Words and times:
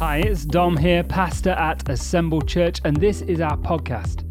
Hi, 0.00 0.16
it's 0.16 0.46
Dom 0.46 0.78
here, 0.78 1.04
pastor 1.04 1.50
at 1.50 1.86
Assemble 1.90 2.40
Church, 2.40 2.80
and 2.86 2.96
this 2.96 3.20
is 3.20 3.42
our 3.42 3.58
podcast. 3.58 4.24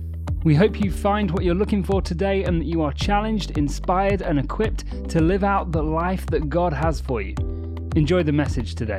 We 0.44 0.56
hope 0.56 0.82
you 0.82 0.92
find 0.92 1.30
what 1.30 1.44
you're 1.44 1.54
looking 1.54 1.84
for 1.84 2.02
today 2.02 2.44
and 2.44 2.60
that 2.60 2.66
you 2.66 2.82
are 2.82 2.92
challenged, 2.92 3.56
inspired, 3.56 4.24
and 4.24 4.40
equipped 4.40 4.86
to 5.12 5.22
live 5.22 5.44
out 5.44 5.72
the 5.72 5.84
life 5.84 6.26
that 6.32 6.50
God 6.50 6.74
has 6.74 7.00
for 7.00 7.22
you. 7.22 7.36
Enjoy 7.96 8.24
the 8.24 8.32
message 8.32 8.74
today. 8.74 8.98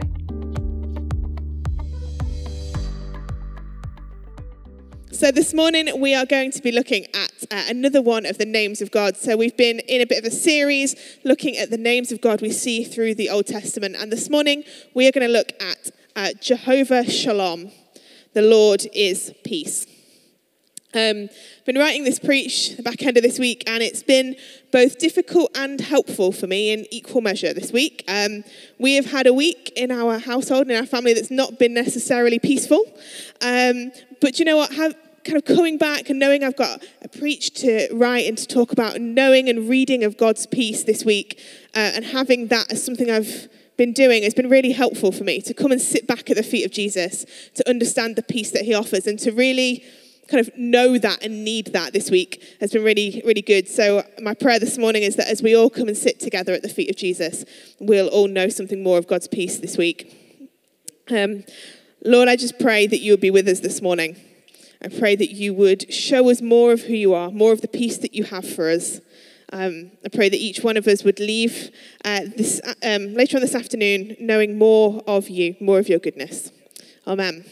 So, 5.11 5.33
this 5.33 5.53
morning 5.53 6.01
we 6.01 6.15
are 6.15 6.25
going 6.25 6.53
to 6.53 6.63
be 6.63 6.71
looking 6.71 7.07
at 7.13 7.33
uh, 7.51 7.65
another 7.69 8.01
one 8.01 8.25
of 8.27 8.39
the 8.39 8.47
names 8.47 8.81
of 8.81 8.93
God. 8.93 9.17
So, 9.17 9.37
we've 9.37 9.57
been 9.57 9.81
in 9.81 10.03
a 10.03 10.07
bit 10.07 10.25
of 10.25 10.25
a 10.25 10.31
series 10.31 10.95
looking 11.25 11.57
at 11.57 11.71
the 11.71 11.79
names 11.79 12.13
of 12.13 12.21
God 12.21 12.41
we 12.41 12.53
see 12.53 12.85
through 12.85 13.17
the 13.17 13.29
Old 13.29 13.49
Testament. 13.49 13.97
And 13.99 14.13
this 14.13 14.31
morning 14.31 14.63
we 14.95 15.09
are 15.09 15.11
going 15.11 15.27
to 15.27 15.33
look 15.33 15.53
at 15.61 15.91
uh, 16.17 16.31
Jehovah 16.41 17.09
Shalom. 17.09 17.71
The 18.35 18.43
Lord 18.43 18.87
is 18.95 19.33
peace. 19.45 19.87
Um, 20.93 21.29
I've 21.59 21.65
been 21.67 21.79
writing 21.79 22.03
this 22.03 22.19
preach 22.19 22.77
the 22.77 22.83
back 22.83 23.03
end 23.05 23.17
of 23.17 23.23
this 23.23 23.39
week, 23.39 23.63
and 23.69 23.83
it's 23.83 24.03
been 24.03 24.35
both 24.73 24.99
difficult 24.99 25.57
and 25.57 25.81
helpful 25.81 26.33
for 26.33 26.49
me 26.49 26.73
in 26.73 26.85
equal 26.91 27.21
measure 27.21 27.53
this 27.53 27.71
week. 27.71 28.03
Um, 28.09 28.43
we 28.79 28.97
have 28.97 29.07
had 29.07 29.29
a 29.29 29.35
week 29.35 29.73
in 29.77 29.93
our 29.93 30.19
household 30.19 30.69
in 30.69 30.77
our 30.77 30.87
family 30.87 31.15
that's 31.15 31.31
not 31.31 31.59
been 31.59 31.75
necessarily 31.75 32.41
peaceful. 32.41 32.85
Um, 33.41 33.93
but 34.21 34.41
you 34.41 34.45
know 34.45 34.57
what? 34.57 34.73
Have, 34.73 34.97
kind 35.25 35.37
of 35.37 35.45
coming 35.45 35.79
back 35.79 36.11
and 36.11 36.19
knowing 36.19 36.43
I've 36.43 36.57
got 36.57 36.83
a 37.03 37.09
preach 37.09 37.53
to 37.61 37.89
write 37.93 38.27
and 38.27 38.37
to 38.39 38.47
talk 38.47 38.73
about, 38.73 38.97
and 38.97 39.15
knowing 39.15 39.49
and 39.49 39.69
reading 39.69 40.03
of 40.03 40.17
God's 40.17 40.47
peace 40.47 40.83
this 40.83 41.05
week, 41.05 41.39
uh, 41.77 41.93
and 41.95 42.05
having 42.05 42.49
that 42.49 42.73
as 42.73 42.83
something 42.83 43.11
I've 43.11 43.49
been 43.81 43.93
doing 43.95 44.23
has 44.25 44.35
been 44.35 44.51
really 44.51 44.73
helpful 44.73 45.11
for 45.11 45.25
me 45.25 45.41
to 45.41 45.55
come 45.55 45.73
and 45.73 45.81
sit 45.81 46.07
back 46.07 46.29
at 46.29 46.37
the 46.37 46.43
feet 46.43 46.67
of 46.67 46.71
Jesus, 46.71 47.25
to 47.55 47.67
understand 47.67 48.15
the 48.15 48.23
peace 48.23 48.51
that 48.51 48.67
he 48.67 48.75
offers, 48.75 49.07
and 49.07 49.19
to 49.19 49.33
really 49.33 49.83
kind 50.29 50.47
of 50.47 50.55
know 50.55 50.99
that 50.99 51.25
and 51.25 51.47
need 51.47 51.73
that 51.73 51.95
this 51.95 52.11
week 52.11 52.43
has 52.61 52.73
been 52.73 52.85
really, 52.85 53.23
really 53.25 53.41
good. 53.41 53.67
So, 53.67 54.05
my 54.21 54.35
prayer 54.35 54.59
this 54.59 54.77
morning 54.77 55.03
is 55.03 55.17
that 55.17 55.29
as 55.29 55.43
we 55.43 55.57
all 55.57 55.71
come 55.71 55.89
and 55.89 55.97
sit 55.97 56.21
together 56.21 56.53
at 56.53 56.61
the 56.61 56.69
feet 56.69 56.91
of 56.91 56.97
Jesus, 56.97 57.47
we'll 57.79 58.09
all 58.09 58.29
know 58.29 58.51
something 58.51 58.83
more 58.83 58.99
of 58.99 59.07
God's 59.07 59.29
peace 59.29 59.59
this 59.59 59.79
week. 59.79 60.15
Um, 61.11 61.45
Lord, 62.05 62.29
I 62.29 62.37
just 62.37 62.59
pray 62.59 62.87
that 62.87 63.01
you 63.01 63.15
would 63.15 63.23
be 63.23 63.31
with 63.31 63.49
us 63.49 63.61
this 63.61 63.81
morning. 63.81 64.15
I 64.83 64.89
pray 64.89 65.17
that 65.17 65.33
you 65.33 65.55
would 65.55 65.91
show 65.91 66.29
us 66.29 66.43
more 66.43 66.73
of 66.73 66.83
who 66.83 66.93
you 66.93 67.15
are, 67.15 67.31
more 67.31 67.53
of 67.53 67.63
the 67.63 67.69
peace 67.69 67.97
that 67.97 68.13
you 68.13 68.25
have 68.25 68.47
for 68.47 68.69
us. 68.69 69.01
Um, 69.53 69.91
I 70.05 70.09
pray 70.09 70.29
that 70.29 70.37
each 70.37 70.61
one 70.61 70.77
of 70.77 70.87
us 70.87 71.03
would 71.03 71.19
leave 71.19 71.71
uh, 72.05 72.21
this, 72.37 72.61
um, 72.85 73.15
later 73.15 73.37
on 73.37 73.41
this 73.41 73.55
afternoon 73.55 74.17
knowing 74.21 74.57
more 74.57 75.03
of 75.07 75.29
you, 75.29 75.57
more 75.61 75.79
of 75.79 75.89
your 75.89 75.99
goodness. 75.99 76.53
Amen. 77.07 77.45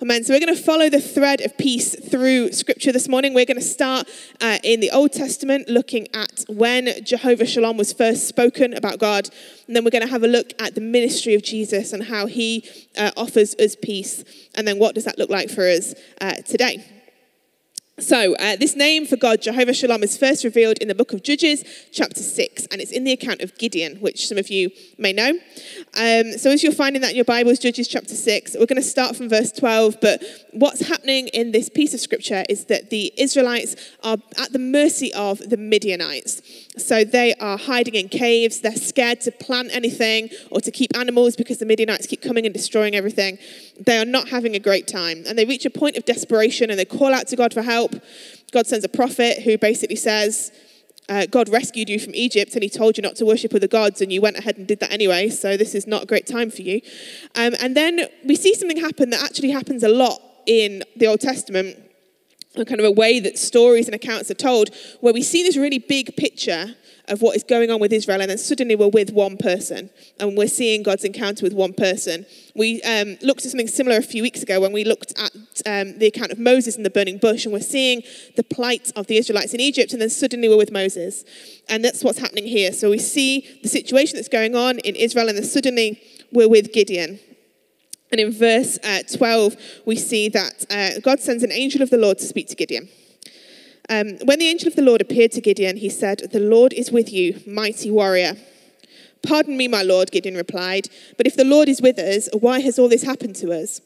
Amen. 0.00 0.22
So 0.22 0.32
we're 0.32 0.40
going 0.40 0.54
to 0.54 0.62
follow 0.62 0.88
the 0.88 1.00
thread 1.00 1.40
of 1.40 1.58
peace 1.58 1.94
through 2.08 2.52
Scripture 2.52 2.92
this 2.92 3.08
morning. 3.08 3.34
We're 3.34 3.44
going 3.44 3.58
to 3.58 3.62
start 3.64 4.08
uh, 4.40 4.58
in 4.62 4.78
the 4.78 4.92
Old 4.92 5.12
Testament, 5.12 5.68
looking 5.68 6.06
at 6.14 6.44
when 6.48 7.04
Jehovah 7.04 7.46
Shalom 7.46 7.76
was 7.76 7.92
first 7.92 8.28
spoken 8.28 8.74
about 8.74 9.00
God. 9.00 9.28
And 9.66 9.74
then 9.74 9.84
we're 9.84 9.90
going 9.90 10.06
to 10.06 10.10
have 10.10 10.22
a 10.22 10.28
look 10.28 10.52
at 10.60 10.76
the 10.76 10.80
ministry 10.80 11.34
of 11.34 11.42
Jesus 11.42 11.92
and 11.92 12.04
how 12.04 12.26
he 12.26 12.64
uh, 12.96 13.10
offers 13.16 13.56
us 13.56 13.74
peace. 13.74 14.22
And 14.54 14.68
then 14.68 14.78
what 14.78 14.94
does 14.94 15.04
that 15.04 15.18
look 15.18 15.30
like 15.30 15.50
for 15.50 15.68
us 15.68 15.94
uh, 16.20 16.34
today? 16.46 16.97
So, 18.00 18.36
uh, 18.36 18.54
this 18.54 18.76
name 18.76 19.06
for 19.06 19.16
God, 19.16 19.42
Jehovah 19.42 19.74
Shalom, 19.74 20.04
is 20.04 20.16
first 20.16 20.44
revealed 20.44 20.78
in 20.78 20.86
the 20.86 20.94
book 20.94 21.12
of 21.12 21.24
Judges, 21.24 21.64
chapter 21.90 22.22
6, 22.22 22.66
and 22.70 22.80
it's 22.80 22.92
in 22.92 23.02
the 23.02 23.10
account 23.10 23.40
of 23.40 23.58
Gideon, 23.58 23.96
which 23.96 24.28
some 24.28 24.38
of 24.38 24.48
you 24.50 24.70
may 24.98 25.12
know. 25.12 25.30
Um, 25.96 26.38
so, 26.38 26.52
as 26.52 26.62
you're 26.62 26.70
finding 26.70 27.02
that 27.02 27.10
in 27.10 27.16
your 27.16 27.24
Bibles, 27.24 27.58
Judges 27.58 27.88
chapter 27.88 28.14
6, 28.14 28.54
we're 28.54 28.66
going 28.66 28.80
to 28.80 28.88
start 28.88 29.16
from 29.16 29.28
verse 29.28 29.50
12. 29.50 29.96
But 30.00 30.22
what's 30.52 30.86
happening 30.86 31.26
in 31.28 31.50
this 31.50 31.68
piece 31.68 31.92
of 31.92 31.98
scripture 31.98 32.44
is 32.48 32.66
that 32.66 32.90
the 32.90 33.12
Israelites 33.16 33.74
are 34.04 34.18
at 34.40 34.52
the 34.52 34.60
mercy 34.60 35.12
of 35.14 35.40
the 35.40 35.56
Midianites. 35.56 36.40
So, 36.76 37.02
they 37.02 37.34
are 37.34 37.58
hiding 37.58 37.96
in 37.96 38.08
caves, 38.08 38.60
they're 38.60 38.76
scared 38.76 39.22
to 39.22 39.32
plant 39.32 39.70
anything 39.72 40.30
or 40.52 40.60
to 40.60 40.70
keep 40.70 40.96
animals 40.96 41.34
because 41.34 41.58
the 41.58 41.66
Midianites 41.66 42.06
keep 42.06 42.22
coming 42.22 42.46
and 42.46 42.54
destroying 42.54 42.94
everything. 42.94 43.38
They 43.80 43.98
are 43.98 44.04
not 44.04 44.28
having 44.28 44.54
a 44.54 44.60
great 44.60 44.86
time, 44.86 45.24
and 45.26 45.36
they 45.36 45.44
reach 45.44 45.66
a 45.66 45.70
point 45.70 45.96
of 45.96 46.04
desperation 46.04 46.70
and 46.70 46.78
they 46.78 46.84
call 46.84 47.12
out 47.12 47.26
to 47.28 47.36
God 47.36 47.52
for 47.52 47.62
help 47.62 47.87
help. 47.90 48.02
God 48.52 48.66
sends 48.66 48.84
a 48.84 48.88
prophet 48.88 49.42
who 49.42 49.58
basically 49.58 49.96
says, 49.96 50.52
uh, 51.08 51.26
God 51.26 51.48
rescued 51.48 51.88
you 51.88 51.98
from 51.98 52.14
Egypt 52.14 52.54
and 52.54 52.62
he 52.62 52.68
told 52.68 52.96
you 52.96 53.02
not 53.02 53.16
to 53.16 53.24
worship 53.24 53.54
other 53.54 53.66
gods, 53.66 54.00
and 54.00 54.12
you 54.12 54.20
went 54.20 54.36
ahead 54.36 54.58
and 54.58 54.66
did 54.66 54.80
that 54.80 54.92
anyway, 54.92 55.28
so 55.28 55.56
this 55.56 55.74
is 55.74 55.86
not 55.86 56.02
a 56.02 56.06
great 56.06 56.26
time 56.26 56.50
for 56.50 56.62
you. 56.62 56.80
Um, 57.34 57.54
and 57.60 57.76
then 57.76 58.06
we 58.24 58.36
see 58.36 58.54
something 58.54 58.78
happen 58.78 59.10
that 59.10 59.22
actually 59.22 59.50
happens 59.50 59.82
a 59.82 59.88
lot 59.88 60.20
in 60.46 60.82
the 60.96 61.06
Old 61.06 61.20
Testament, 61.20 61.78
a 62.56 62.64
kind 62.64 62.80
of 62.80 62.86
a 62.86 62.90
way 62.90 63.20
that 63.20 63.38
stories 63.38 63.86
and 63.86 63.94
accounts 63.94 64.30
are 64.30 64.34
told, 64.34 64.70
where 65.00 65.12
we 65.12 65.22
see 65.22 65.42
this 65.42 65.56
really 65.56 65.78
big 65.78 66.16
picture 66.16 66.74
of 67.08 67.22
what 67.22 67.36
is 67.36 67.44
going 67.44 67.70
on 67.70 67.80
with 67.80 67.92
Israel, 67.92 68.20
and 68.20 68.30
then 68.30 68.38
suddenly 68.38 68.76
we're 68.76 68.88
with 68.88 69.12
one 69.12 69.36
person, 69.36 69.90
and 70.20 70.36
we're 70.36 70.48
seeing 70.48 70.82
God's 70.82 71.04
encounter 71.04 71.44
with 71.44 71.52
one 71.52 71.72
person. 71.72 72.26
We 72.54 72.82
um, 72.82 73.16
looked 73.22 73.44
at 73.44 73.50
something 73.50 73.68
similar 73.68 73.96
a 73.96 74.02
few 74.02 74.22
weeks 74.22 74.42
ago 74.42 74.60
when 74.60 74.72
we 74.72 74.84
looked 74.84 75.12
at 75.18 75.32
um, 75.66 75.98
the 75.98 76.06
account 76.06 76.32
of 76.32 76.38
Moses 76.38 76.76
in 76.76 76.82
the 76.82 76.90
burning 76.90 77.18
bush, 77.18 77.44
and 77.44 77.52
we're 77.52 77.60
seeing 77.60 78.02
the 78.36 78.42
plight 78.42 78.92
of 78.96 79.06
the 79.06 79.16
Israelites 79.16 79.54
in 79.54 79.60
Egypt, 79.60 79.92
and 79.92 80.02
then 80.02 80.10
suddenly 80.10 80.48
we're 80.48 80.56
with 80.56 80.72
Moses. 80.72 81.24
And 81.68 81.84
that's 81.84 82.02
what's 82.02 82.18
happening 82.18 82.46
here. 82.46 82.72
So 82.72 82.90
we 82.90 82.98
see 82.98 83.60
the 83.62 83.68
situation 83.68 84.16
that's 84.16 84.28
going 84.28 84.54
on 84.54 84.78
in 84.80 84.94
Israel, 84.96 85.28
and 85.28 85.36
then 85.36 85.44
suddenly 85.44 86.00
we're 86.32 86.48
with 86.48 86.72
Gideon. 86.72 87.20
And 88.10 88.20
in 88.20 88.32
verse 88.32 88.78
uh, 88.84 89.02
12, 89.12 89.56
we 89.84 89.96
see 89.96 90.28
that 90.30 90.64
uh, 90.70 91.00
God 91.00 91.20
sends 91.20 91.42
an 91.42 91.52
angel 91.52 91.82
of 91.82 91.90
the 91.90 91.98
Lord 91.98 92.18
to 92.18 92.24
speak 92.24 92.48
to 92.48 92.56
Gideon. 92.56 92.88
Um, 93.90 94.18
when 94.24 94.38
the 94.38 94.48
angel 94.48 94.68
of 94.68 94.76
the 94.76 94.82
Lord 94.82 95.00
appeared 95.00 95.32
to 95.32 95.40
Gideon, 95.40 95.78
he 95.78 95.88
said, 95.88 96.18
The 96.18 96.40
Lord 96.40 96.72
is 96.74 96.92
with 96.92 97.12
you, 97.12 97.40
mighty 97.46 97.90
warrior. 97.90 98.36
Pardon 99.22 99.56
me, 99.56 99.66
my 99.66 99.82
Lord, 99.82 100.10
Gideon 100.10 100.36
replied, 100.36 100.88
but 101.16 101.26
if 101.26 101.36
the 101.36 101.44
Lord 101.44 101.68
is 101.68 101.82
with 101.82 101.98
us, 101.98 102.28
why 102.32 102.60
has 102.60 102.78
all 102.78 102.88
this 102.88 103.02
happened 103.02 103.34
to 103.36 103.52
us? 103.52 103.80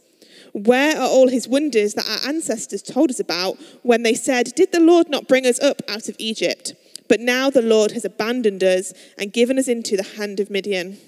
Where 0.53 0.97
are 0.97 1.09
all 1.09 1.29
his 1.29 1.49
wonders 1.49 1.95
that 1.95 2.09
our 2.09 2.29
ancestors 2.29 2.83
told 2.83 3.11
us 3.11 3.21
about 3.21 3.57
when 3.83 4.03
they 4.03 4.15
said, 4.15 4.53
Did 4.55 4.73
the 4.73 4.81
Lord 4.81 5.09
not 5.09 5.29
bring 5.29 5.47
us 5.47 5.61
up 5.61 5.81
out 5.89 6.09
of 6.09 6.17
Egypt? 6.19 6.75
But 7.09 7.21
now 7.21 7.49
the 7.49 7.63
Lord 7.63 7.93
has 7.93 8.05
abandoned 8.05 8.63
us 8.63 8.93
and 9.19 9.33
given 9.33 9.59
us 9.59 9.69
into 9.69 9.97
the 9.97 10.17
hand 10.17 10.41
of 10.41 10.51
Midian. 10.51 10.99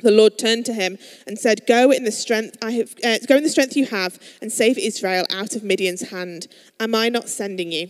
The 0.00 0.10
Lord 0.10 0.38
turned 0.38 0.64
to 0.66 0.72
him 0.72 0.98
and 1.26 1.38
said, 1.38 1.66
"Go 1.66 1.90
in 1.90 2.04
the 2.04 2.12
strength 2.12 2.56
I 2.62 2.72
have, 2.72 2.94
uh, 3.02 3.18
go 3.26 3.36
in 3.36 3.42
the 3.42 3.48
strength 3.48 3.76
you 3.76 3.86
have, 3.86 4.18
and 4.40 4.52
save 4.52 4.78
Israel 4.78 5.26
out 5.30 5.56
of 5.56 5.64
Midian's 5.64 6.10
hand. 6.10 6.46
Am 6.78 6.94
I 6.94 7.08
not 7.08 7.28
sending 7.28 7.72
you?" 7.72 7.88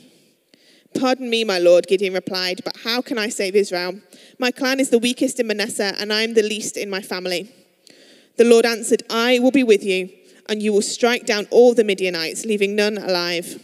Pardon 0.94 1.28
me, 1.28 1.44
my 1.44 1.58
lord, 1.58 1.86
Gideon 1.86 2.14
replied, 2.14 2.62
but 2.64 2.78
how 2.78 3.02
can 3.02 3.18
I 3.18 3.28
save 3.28 3.54
Israel? 3.54 4.00
My 4.38 4.50
clan 4.50 4.80
is 4.80 4.90
the 4.90 4.98
weakest 4.98 5.38
in 5.38 5.46
Manasseh, 5.46 5.94
and 5.98 6.12
I 6.12 6.22
am 6.22 6.34
the 6.34 6.42
least 6.42 6.76
in 6.76 6.88
my 6.88 7.02
family. 7.02 7.50
The 8.36 8.44
Lord 8.44 8.64
answered, 8.64 9.02
I 9.10 9.38
will 9.38 9.50
be 9.50 9.62
with 9.62 9.84
you, 9.84 10.08
and 10.48 10.62
you 10.62 10.72
will 10.72 10.82
strike 10.82 11.26
down 11.26 11.46
all 11.50 11.74
the 11.74 11.84
Midianites, 11.84 12.46
leaving 12.46 12.74
none 12.74 12.96
alive. 12.96 13.62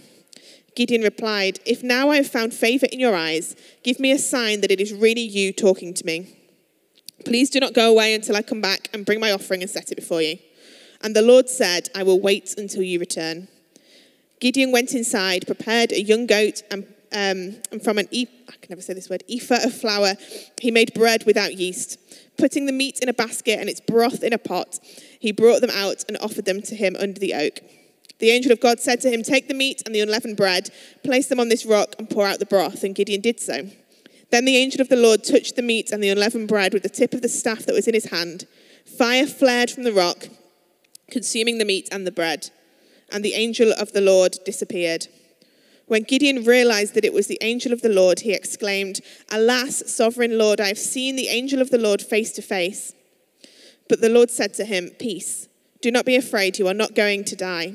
Gideon 0.76 1.03
replied, 1.03 1.61
If 1.65 1.82
now 1.82 2.11
I 2.11 2.16
have 2.16 2.28
found 2.28 2.53
favor 2.53 2.87
in 2.93 3.00
your 3.00 3.15
eyes, 3.15 3.56
give 3.82 3.99
me 3.99 4.11
a 4.11 4.19
sign 4.19 4.61
that 4.61 4.71
it 4.71 4.81
is 4.81 4.93
really 4.93 5.22
you 5.22 5.53
talking 5.53 5.94
to 5.94 6.05
me. 6.05 6.37
Please 7.25 7.51
do 7.51 7.61
not 7.61 7.73
go 7.73 7.91
away 7.91 8.15
until 8.15 8.37
I 8.37 8.43
come 8.43 8.61
back 8.61 8.89
and 8.93 9.07
bring 9.07 9.21
my 9.21 9.33
offering 9.33 9.63
and 9.63 9.71
set 9.71 9.91
it 9.91 9.97
before 9.97 10.21
you. 10.21 10.39
And 11.03 11.15
the 11.15 11.23
Lord 11.23 11.49
said, 11.49 11.91
I 11.95 12.03
will 12.03 12.21
wait 12.21 12.55
until 12.57 12.83
you 12.83 12.99
return. 12.99 13.49
Gideon 14.41 14.73
went 14.73 14.95
inside, 14.95 15.47
prepared 15.47 15.93
a 15.93 16.03
young 16.03 16.27
goat, 16.27 16.63
and, 16.71 16.85
um, 17.13 17.61
and 17.71 17.83
from 17.83 17.99
an 17.99 18.09
I 18.13 18.27
can 18.61 18.69
never 18.71 18.83
say 18.83 18.95
this 18.95 19.09
word 19.09 19.23
ephah 19.29 19.65
of 19.65 19.75
flour, 19.75 20.15
he 20.61 20.71
made 20.71 20.93
bread 20.95 21.25
without 21.25 21.55
yeast. 21.55 21.99
Putting 22.37 22.67
the 22.67 22.73
meat 22.73 22.99
in 23.01 23.09
a 23.09 23.15
basket 23.15 23.59
and 23.61 23.69
its 23.69 23.81
broth 23.81 24.23
in 24.23 24.33
a 24.33 24.39
pot, 24.39 24.81
he 25.21 25.31
brought 25.31 25.61
them 25.61 25.71
out 25.71 26.05
and 26.09 26.19
offered 26.19 26.44
them 26.44 26.61
to 26.62 26.75
him 26.75 26.97
under 26.99 27.21
the 27.21 27.33
oak. 27.33 27.61
The 28.19 28.31
angel 28.31 28.53
of 28.53 28.61
God 28.61 28.81
said 28.81 29.00
to 29.03 29.11
him, 29.11 29.23
Take 29.23 29.49
the 29.49 29.55
meat 29.55 29.83
and 29.87 29.94
the 29.94 30.00
unleavened 30.00 30.37
bread, 30.37 30.71
place 31.03 31.29
them 31.29 31.41
on 31.41 31.49
this 31.49 31.65
rock, 31.65 31.94
and 31.99 32.09
pour 32.09 32.27
out 32.27 32.38
the 32.38 32.47
broth. 32.47 32.83
And 32.85 32.94
Gideon 32.94 33.21
did 33.21 33.41
so. 33.41 33.69
Then 34.35 34.47
the 34.47 34.57
angel 34.57 34.81
of 34.81 34.89
the 34.89 34.97
Lord 34.97 35.23
touched 35.23 35.55
the 35.55 35.63
meat 35.63 35.93
and 35.93 36.03
the 36.03 36.09
unleavened 36.09 36.49
bread 36.49 36.75
with 36.75 36.83
the 36.83 36.89
tip 36.89 37.15
of 37.15 37.23
the 37.23 37.29
staff 37.29 37.67
that 37.67 37.73
was 37.73 37.87
in 37.87 37.95
his 37.95 38.07
hand. 38.07 38.49
Fire 38.85 39.29
flared 39.29 39.71
from 39.71 39.85
the 39.85 39.93
rock, 39.93 40.27
consuming 41.09 41.59
the 41.59 41.65
meat 41.65 41.89
and 41.93 42.05
the 42.05 42.11
bread, 42.11 42.51
and 43.13 43.25
the 43.25 43.35
angel 43.35 43.73
of 43.79 43.93
the 43.93 44.01
Lord 44.01 44.39
disappeared. 44.45 45.07
When 45.87 46.03
Gideon 46.03 46.43
realized 46.43 46.95
that 46.95 47.05
it 47.05 47.13
was 47.13 47.29
the 47.29 47.39
angel 47.43 47.73
of 47.73 47.83
the 47.83 47.89
Lord, 47.89 48.23
he 48.23 48.33
exclaimed, 48.33 49.03
Alas, 49.31 49.85
sovereign 49.87 50.37
Lord, 50.37 50.61
I 50.61 50.67
have 50.67 50.79
seen 50.81 51.15
the 51.15 51.29
angel 51.29 51.61
of 51.61 51.71
the 51.71 51.79
Lord 51.79 52.03
face 52.03 52.33
to 52.33 52.43
face. 52.43 52.93
But 53.89 54.01
the 54.01 54.09
Lord 54.09 54.33
said 54.33 54.53
to 54.55 54.65
him, 54.65 54.91
Peace, 54.99 55.47
do 55.81 55.93
not 55.93 56.07
be 56.07 56.17
afraid, 56.17 56.59
you 56.59 56.67
are 56.67 56.75
not 56.75 56.97
going 56.97 57.23
to 57.27 57.37
die. 57.37 57.75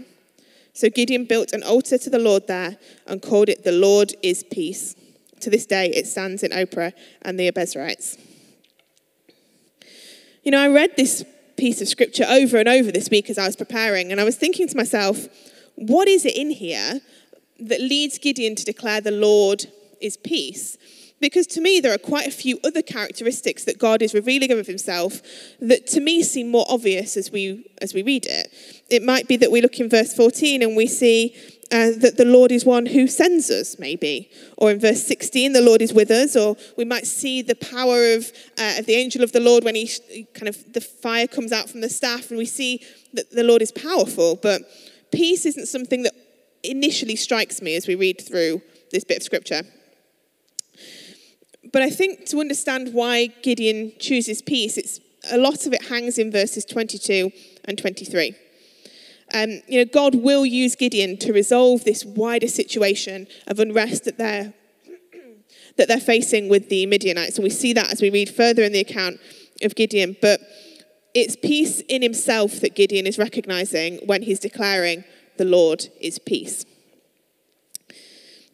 So 0.74 0.90
Gideon 0.90 1.24
built 1.24 1.54
an 1.54 1.64
altar 1.64 1.98
to 1.98 2.10
the 2.10 2.20
Lord 2.20 2.48
there 2.48 2.78
and 3.08 3.22
called 3.22 3.48
it, 3.48 3.64
The 3.64 3.72
Lord 3.72 4.14
is 4.22 4.44
Peace. 4.44 4.98
To 5.41 5.50
this 5.50 5.65
day, 5.65 5.88
it 5.88 6.06
stands 6.06 6.44
in 6.44 6.51
Ophrah 6.51 6.94
and 7.21 7.39
the 7.39 7.50
Abiezrites. 7.51 8.18
You 10.44 10.51
know, 10.51 10.59
I 10.59 10.68
read 10.68 10.95
this 10.97 11.24
piece 11.57 11.81
of 11.81 11.88
scripture 11.88 12.25
over 12.30 12.57
and 12.57 12.68
over 12.68 12.91
this 12.91 13.09
week 13.09 13.30
as 13.30 13.38
I 13.38 13.45
was 13.45 13.56
preparing, 13.56 14.12
and 14.12 14.19
I 14.19 14.24
was 14.24 14.36
thinking 14.36 14.68
to 14.68 14.77
myself, 14.77 15.27
what 15.75 16.07
is 16.07 16.25
it 16.25 16.36
in 16.36 16.50
here 16.50 17.01
that 17.59 17.81
leads 17.81 18.18
Gideon 18.18 18.56
to 18.56 18.65
declare 18.65 19.01
the 19.01 19.12
Lord 19.12 19.65
is 20.01 20.18
peace? 20.18 20.77
Because 21.21 21.47
to 21.47 21.62
me, 21.62 21.80
there 21.80 21.94
are 21.94 21.97
quite 21.97 22.27
a 22.27 22.31
few 22.31 22.59
other 22.63 22.81
characteristics 22.81 23.65
that 23.65 23.77
God 23.77 24.01
is 24.01 24.13
revealing 24.13 24.51
of 24.51 24.68
himself 24.68 25.21
that 25.59 25.86
to 25.88 26.00
me 26.00 26.24
seem 26.24 26.50
more 26.50 26.65
obvious 26.69 27.18
as 27.18 27.30
we, 27.30 27.69
as 27.81 27.94
we 27.94 28.03
read 28.03 28.25
it. 28.25 28.53
It 28.89 29.03
might 29.03 29.27
be 29.27 29.36
that 29.38 29.51
we 29.51 29.62
look 29.62 29.80
in 29.80 29.89
verse 29.89 30.13
14 30.13 30.62
and 30.62 30.77
we 30.77 30.88
see 30.88 31.36
uh, 31.71 31.92
that 31.98 32.18
the 32.18 32.25
Lord 32.25 32.51
is 32.51 32.66
one 32.66 32.88
who 32.88 33.07
sends 33.07 33.51
us, 33.51 33.77
maybe. 33.77 34.31
Or 34.57 34.71
in 34.71 34.80
verse 34.80 35.06
16, 35.06 35.54
the 35.54 35.62
Lord 35.62 35.81
is 35.81 35.94
with 35.94 36.10
us. 36.10 36.36
Or 36.36 36.57
we 36.77 36.86
might 36.86 37.06
see 37.06 37.42
the 37.42 37.56
power 37.56 38.13
of, 38.13 38.31
uh, 38.57 38.75
of 38.80 38.86
the 38.88 38.95
angel 38.95 39.24
of 39.24 39.31
the 39.33 39.39
Lord 39.39 39.63
when 39.63 39.75
he 39.75 39.88
kind 40.33 40.48
of, 40.48 40.74
the 40.74 40.81
fire 40.81 41.27
comes 41.27 41.51
out 41.51 41.69
from 41.69 41.81
the 41.81 41.89
staff 41.89 42.30
and 42.30 42.38
we 42.38 42.45
see 42.45 42.81
that 43.13 43.30
the 43.31 43.44
Lord 43.44 43.62
is 43.62 43.71
powerful. 43.71 44.36
But 44.36 44.63
peace 45.12 45.45
isn't 45.45 45.68
something 45.68 46.04
that 46.04 46.13
initially 46.63 47.16
strikes 47.16 47.62
me 47.62 47.75
as 47.75 47.88
we 47.88 47.95
read 47.95 48.19
through 48.19 48.62
this 48.92 49.04
bit 49.04 49.18
of 49.18 49.24
scripture. 49.24 49.62
But 51.72 51.83
I 51.83 51.92
think 51.92 52.25
to 52.27 52.39
understand 52.39 52.94
why 52.94 53.27
Gideon 53.44 53.94
chooses 54.00 54.42
peace, 54.42 54.75
it's 54.75 55.00
a 55.31 55.38
lot 55.38 55.68
of 55.68 55.74
it 55.74 55.86
hangs 55.86 56.18
in 56.18 56.31
verses 56.31 56.65
22 56.65 57.31
and 57.65 57.77
23. 57.77 58.36
Um, 59.34 59.62
you 59.68 59.80
know, 59.80 59.86
God 59.86 60.16
will 60.16 60.46
use 60.46 60.76
Gideon 60.76 61.18
to 61.18 61.34
resolve 61.34 61.84
this 61.84 62.06
wider 62.06 62.48
situation 62.48 63.28
of 63.48 63.60
unrest 63.60 64.06
that 64.06 64.18
they're 64.18 64.54
that 65.78 65.88
they're 65.88 66.00
facing 66.00 66.50
with 66.50 66.70
the 66.70 66.86
Midianites, 66.86 67.38
and 67.38 67.44
we 67.44 67.50
see 67.50 67.74
that 67.74 67.92
as 67.92 68.02
we 68.02 68.10
read 68.10 68.30
further 68.30 68.64
in 68.64 68.72
the 68.72 68.80
account 68.80 69.20
of 69.62 69.76
Gideon. 69.76 70.16
But 70.22 70.42
it's 71.14 71.36
peace 71.36 71.81
in 71.81 72.02
himself 72.02 72.60
that 72.62 72.76
Gideon 72.76 73.08
is 73.08 73.18
recognizing 73.18 73.98
when 74.06 74.24
he's 74.24 74.40
declaring, 74.40 75.04
"The 75.38 75.46
Lord 75.46 75.88
is 76.00 76.20
peace." 76.20 76.66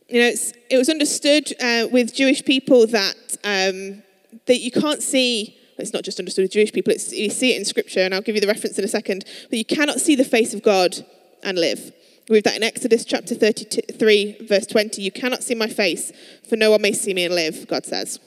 You 0.07 0.21
know, 0.21 0.31
it 0.69 0.77
was 0.77 0.89
understood 0.89 1.51
uh, 1.59 1.87
with 1.91 2.13
Jewish 2.13 2.43
people 2.45 2.85
that 2.87 3.37
um, 3.43 4.03
that 4.45 4.59
you 4.59 4.71
can't 4.71 5.01
see 5.01 5.54
it's 5.77 5.93
not 5.93 6.03
just 6.03 6.19
understood 6.19 6.43
with 6.43 6.51
Jewish 6.51 6.71
people, 6.71 6.93
it's, 6.93 7.11
you 7.11 7.29
see 7.29 7.53
it 7.53 7.57
in 7.57 7.65
Scripture, 7.65 8.01
and 8.01 8.13
I'll 8.13 8.21
give 8.21 8.35
you 8.35 8.41
the 8.41 8.47
reference 8.47 8.77
in 8.79 8.85
a 8.85 8.89
second. 8.89 9.25
But 9.49 9.59
you 9.59 9.65
cannot 9.65 9.99
see 9.99 10.15
the 10.15 10.23
face 10.23 10.53
of 10.53 10.63
God 10.63 11.05
and 11.43 11.57
live. 11.57 11.91
We 12.29 12.37
read 12.37 12.45
that 12.45 12.55
in 12.55 12.63
Exodus 12.63 13.05
chapter 13.05 13.35
33, 13.35 14.47
verse 14.47 14.65
20. 14.65 15.01
You 15.01 15.11
cannot 15.11 15.43
see 15.43 15.53
my 15.53 15.67
face, 15.67 16.11
for 16.49 16.55
no 16.55 16.71
one 16.71 16.81
may 16.81 16.93
see 16.93 17.13
me 17.13 17.25
and 17.25 17.35
live, 17.35 17.67
God 17.67 17.85
says. 17.85 18.19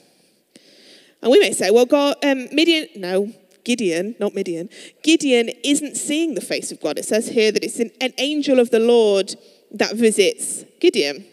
And 1.21 1.31
we 1.31 1.39
may 1.39 1.51
say, 1.51 1.69
well, 1.69 1.85
God, 1.85 2.15
um, 2.23 2.47
Midian, 2.53 2.87
no, 2.95 3.33
Gideon, 3.65 4.15
not 4.19 4.33
Midian, 4.33 4.69
Gideon 5.03 5.49
isn't 5.63 5.97
seeing 5.97 6.33
the 6.33 6.41
face 6.41 6.71
of 6.71 6.79
God. 6.79 6.97
It 6.97 7.05
says 7.05 7.27
here 7.27 7.51
that 7.51 7.63
it's 7.63 7.79
an, 7.79 7.91
an 7.99 8.13
angel 8.17 8.59
of 8.59 8.69
the 8.69 8.79
Lord 8.79 9.35
that 9.71 9.95
visits 9.95 10.63
Gideon. 10.79 11.25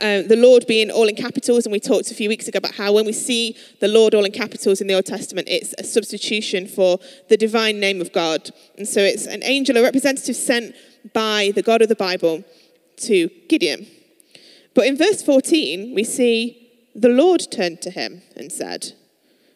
Um, 0.00 0.28
the 0.28 0.36
Lord 0.36 0.64
being 0.68 0.90
all 0.90 1.08
in 1.08 1.16
capitals, 1.16 1.66
and 1.66 1.72
we 1.72 1.80
talked 1.80 2.10
a 2.12 2.14
few 2.14 2.28
weeks 2.28 2.46
ago 2.46 2.58
about 2.58 2.74
how 2.74 2.92
when 2.92 3.04
we 3.04 3.12
see 3.12 3.56
the 3.80 3.88
Lord 3.88 4.14
all 4.14 4.24
in 4.24 4.30
capitals 4.30 4.80
in 4.80 4.86
the 4.86 4.94
Old 4.94 5.06
Testament, 5.06 5.48
it's 5.50 5.74
a 5.76 5.82
substitution 5.82 6.68
for 6.68 7.00
the 7.28 7.36
divine 7.36 7.80
name 7.80 8.00
of 8.00 8.12
God. 8.12 8.50
And 8.76 8.86
so 8.86 9.00
it's 9.00 9.26
an 9.26 9.42
angel, 9.42 9.76
a 9.76 9.82
representative 9.82 10.36
sent 10.36 10.76
by 11.12 11.52
the 11.54 11.62
God 11.62 11.82
of 11.82 11.88
the 11.88 11.96
Bible 11.96 12.44
to 12.98 13.28
Gideon. 13.48 13.88
But 14.74 14.86
in 14.86 14.96
verse 14.96 15.20
14, 15.20 15.94
we 15.94 16.04
see 16.04 16.70
the 16.94 17.08
Lord 17.08 17.48
turned 17.50 17.82
to 17.82 17.90
him 17.90 18.22
and 18.36 18.52
said, 18.52 18.92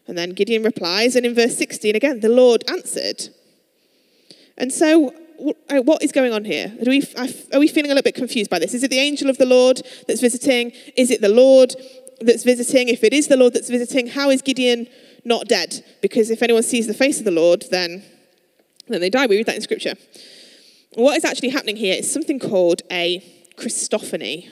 and 0.09 0.19
then 0.19 0.31
Gideon 0.31 0.65
replies, 0.65 1.15
and 1.15 1.25
in 1.25 1.35
verse 1.35 1.57
16 1.57 1.95
again, 1.95 2.19
the 2.19 2.29
Lord 2.29 2.65
answered. 2.69 3.29
And 4.59 4.73
so 4.73 5.15
what 5.43 6.03
is 6.03 6.13
going 6.13 6.33
on 6.33 6.45
here? 6.45 6.73
Are 6.81 6.89
we, 6.89 7.03
are 7.53 7.59
we 7.59 7.69
feeling 7.69 7.91
a 7.91 7.95
little 7.95 8.03
bit 8.03 8.15
confused 8.15 8.51
by 8.51 8.59
this? 8.59 8.75
Is 8.75 8.83
it 8.83 8.91
the 8.91 8.99
angel 8.99 9.29
of 9.29 9.39
the 9.39 9.47
Lord 9.47 9.83
that's 10.07 10.21
visiting? 10.21 10.73
Is 10.97 11.11
it 11.11 11.21
the 11.21 11.29
Lord 11.29 11.75
that's 12.21 12.45
visiting? 12.45 12.89
If 12.89 13.03
it 13.03 13.13
is 13.13 13.29
the 13.29 13.37
Lord 13.37 13.55
that's 13.55 13.69
visiting, 13.69 14.09
how 14.09 14.31
is 14.31 14.43
Gideon 14.43 14.87
not 15.25 15.49
dead? 15.49 15.85
Because 16.01 16.31
if 16.31 16.43
anyone 16.43 16.63
sees 16.63 16.87
the 16.87 16.95
face 16.95 17.19
of 17.19 17.25
the 17.25 17.31
Lord, 17.31 17.65
then, 17.71 18.05
then 18.89 19.01
they 19.01 19.11
die. 19.11 19.27
We 19.27 19.37
read 19.37 19.47
that 19.47 19.57
in 19.57 19.63
Scripture. 19.63 19.95
What 20.95 21.17
is 21.17 21.25
actually 21.25 21.49
happening 21.49 21.77
here 21.77 21.97
is 21.99 22.13
something 22.13 22.39
called 22.39 22.83
a 22.91 23.25
Christophany, 23.57 24.49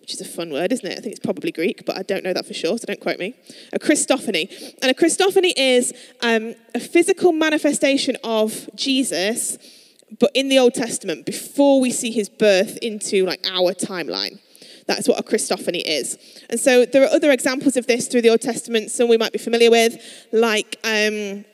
which 0.00 0.14
is 0.14 0.20
a 0.20 0.24
fun 0.24 0.50
word, 0.50 0.72
isn't 0.72 0.86
it? 0.86 0.98
I 0.98 1.00
think 1.00 1.12
it's 1.12 1.24
probably 1.24 1.50
Greek, 1.50 1.84
but 1.84 1.98
I 1.98 2.02
don't 2.02 2.22
know 2.22 2.32
that 2.32 2.46
for 2.46 2.54
sure, 2.54 2.78
so 2.78 2.84
don't 2.86 3.00
quote 3.00 3.18
me. 3.18 3.34
A 3.72 3.78
Christophany. 3.78 4.48
And 4.80 4.90
a 4.90 4.94
Christophany 4.94 5.52
is 5.56 5.92
um, 6.22 6.54
a 6.74 6.80
physical 6.80 7.32
manifestation 7.32 8.16
of 8.22 8.70
Jesus 8.76 9.58
but 10.20 10.30
in 10.34 10.48
the 10.48 10.58
Old 10.58 10.74
Testament, 10.74 11.26
before 11.26 11.80
we 11.80 11.90
see 11.90 12.10
his 12.10 12.28
birth 12.28 12.78
into 12.78 13.24
like 13.24 13.44
our 13.46 13.72
timeline. 13.74 14.40
That's 14.86 15.08
what 15.08 15.18
a 15.18 15.22
Christophany 15.22 15.82
is. 15.84 16.16
And 16.48 16.60
so 16.60 16.84
there 16.84 17.02
are 17.02 17.12
other 17.12 17.32
examples 17.32 17.76
of 17.76 17.88
this 17.88 18.06
through 18.06 18.22
the 18.22 18.30
Old 18.30 18.40
Testament, 18.40 18.90
some 18.92 19.08
we 19.08 19.18
might 19.18 19.32
be 19.32 19.38
familiar 19.38 19.68
with, 19.68 20.00
like 20.30 20.78
um, 20.84 21.44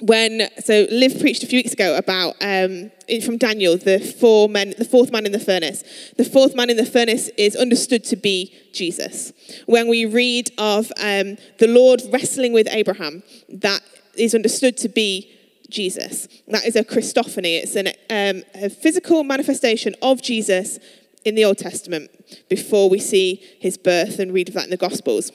when, 0.00 0.48
so 0.62 0.86
Liv 0.90 1.20
preached 1.20 1.42
a 1.42 1.46
few 1.46 1.58
weeks 1.58 1.72
ago 1.72 1.96
about, 1.96 2.34
um, 2.42 2.90
from 3.24 3.38
Daniel, 3.38 3.76
the 3.76 3.98
four 3.98 4.48
men, 4.48 4.74
the 4.78 4.84
fourth 4.84 5.10
man 5.10 5.26
in 5.26 5.32
the 5.32 5.40
furnace. 5.40 5.84
The 6.16 6.24
fourth 6.24 6.54
man 6.54 6.70
in 6.70 6.76
the 6.76 6.86
furnace 6.86 7.28
is 7.38 7.56
understood 7.56 8.04
to 8.04 8.16
be 8.16 8.54
Jesus. 8.72 9.32
When 9.66 9.88
we 9.88 10.04
read 10.04 10.50
of 10.58 10.92
um, 10.98 11.36
the 11.58 11.66
Lord 11.66 12.02
wrestling 12.12 12.52
with 12.52 12.68
Abraham, 12.70 13.22
that 13.48 13.80
is 14.16 14.34
understood 14.34 14.76
to 14.78 14.88
be 14.88 15.30
Jesus. 15.70 16.28
That 16.48 16.64
is 16.64 16.76
a 16.76 16.84
Christophany. 16.84 17.62
It's 17.62 17.76
an, 17.76 17.88
um, 18.10 18.42
a 18.54 18.68
physical 18.68 19.24
manifestation 19.24 19.94
of 20.02 20.22
Jesus 20.22 20.78
in 21.24 21.34
the 21.34 21.44
Old 21.44 21.58
Testament 21.58 22.10
before 22.48 22.88
we 22.88 22.98
see 22.98 23.42
his 23.60 23.76
birth 23.76 24.18
and 24.18 24.32
read 24.32 24.48
of 24.48 24.54
that 24.54 24.64
in 24.64 24.70
the 24.70 24.76
Gospels. 24.76 25.32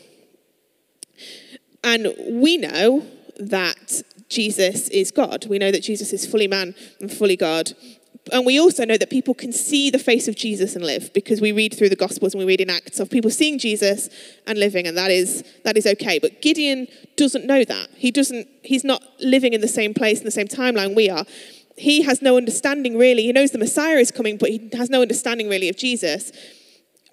And 1.84 2.14
we 2.28 2.58
know 2.58 3.06
that 3.38 4.02
Jesus 4.30 4.90
is 4.90 5.12
God. 5.12 5.46
We 5.48 5.60
know 5.60 5.72
that 5.72 5.84
Jesus 5.84 6.14
is 6.14 6.26
fully 6.26 6.48
man 6.48 6.74
and 7.00 7.12
fully 7.12 7.36
God 7.38 7.74
and 8.32 8.46
we 8.46 8.60
also 8.60 8.86
know 8.86 8.98
that 8.98 9.10
people 9.10 9.34
can 9.34 9.52
see 9.52 9.90
the 9.90 10.00
face 10.00 10.28
of 10.28 10.36
Jesus 10.36 10.76
and 10.76 10.84
live 10.84 11.14
because 11.14 11.42
we 11.42 11.52
read 11.52 11.76
through 11.76 11.90
the 11.90 11.96
Gospels 11.96 12.34
and 12.34 12.40
we 12.40 12.46
read 12.46 12.60
in 12.60 12.70
Acts 12.72 13.00
of 13.00 13.10
people 13.10 13.30
seeing 13.30 13.60
Jesus 13.60 14.10
and 14.48 14.58
living, 14.58 14.88
and 14.88 14.98
that 14.98 15.12
is 15.12 15.44
that 15.64 15.78
is 15.78 15.86
okay. 15.86 16.18
But 16.18 16.42
Gideon 16.42 16.88
doesn't 17.18 17.46
know 17.46 17.64
that. 17.64 17.90
He 17.96 18.10
doesn't. 18.10 18.48
He's 18.64 18.84
not 18.84 19.04
living 19.20 19.54
in 19.54 19.62
the 19.62 19.68
same 19.68 19.94
place 19.94 20.20
in 20.20 20.26
the 20.26 20.32
same 20.32 20.48
timeline 20.48 20.96
we 20.96 21.10
are. 21.10 21.26
He 21.78 22.02
has 22.04 22.22
no 22.22 22.38
understanding 22.38 22.98
really. 22.98 23.24
He 23.24 23.32
knows 23.32 23.52
the 23.52 23.58
Messiah 23.60 23.98
is 23.98 24.12
coming, 24.12 24.38
but 24.38 24.50
he 24.50 24.70
has 24.74 24.90
no 24.90 25.02
understanding 25.02 25.48
really 25.48 25.70
of 25.70 25.78
Jesus. 25.78 26.32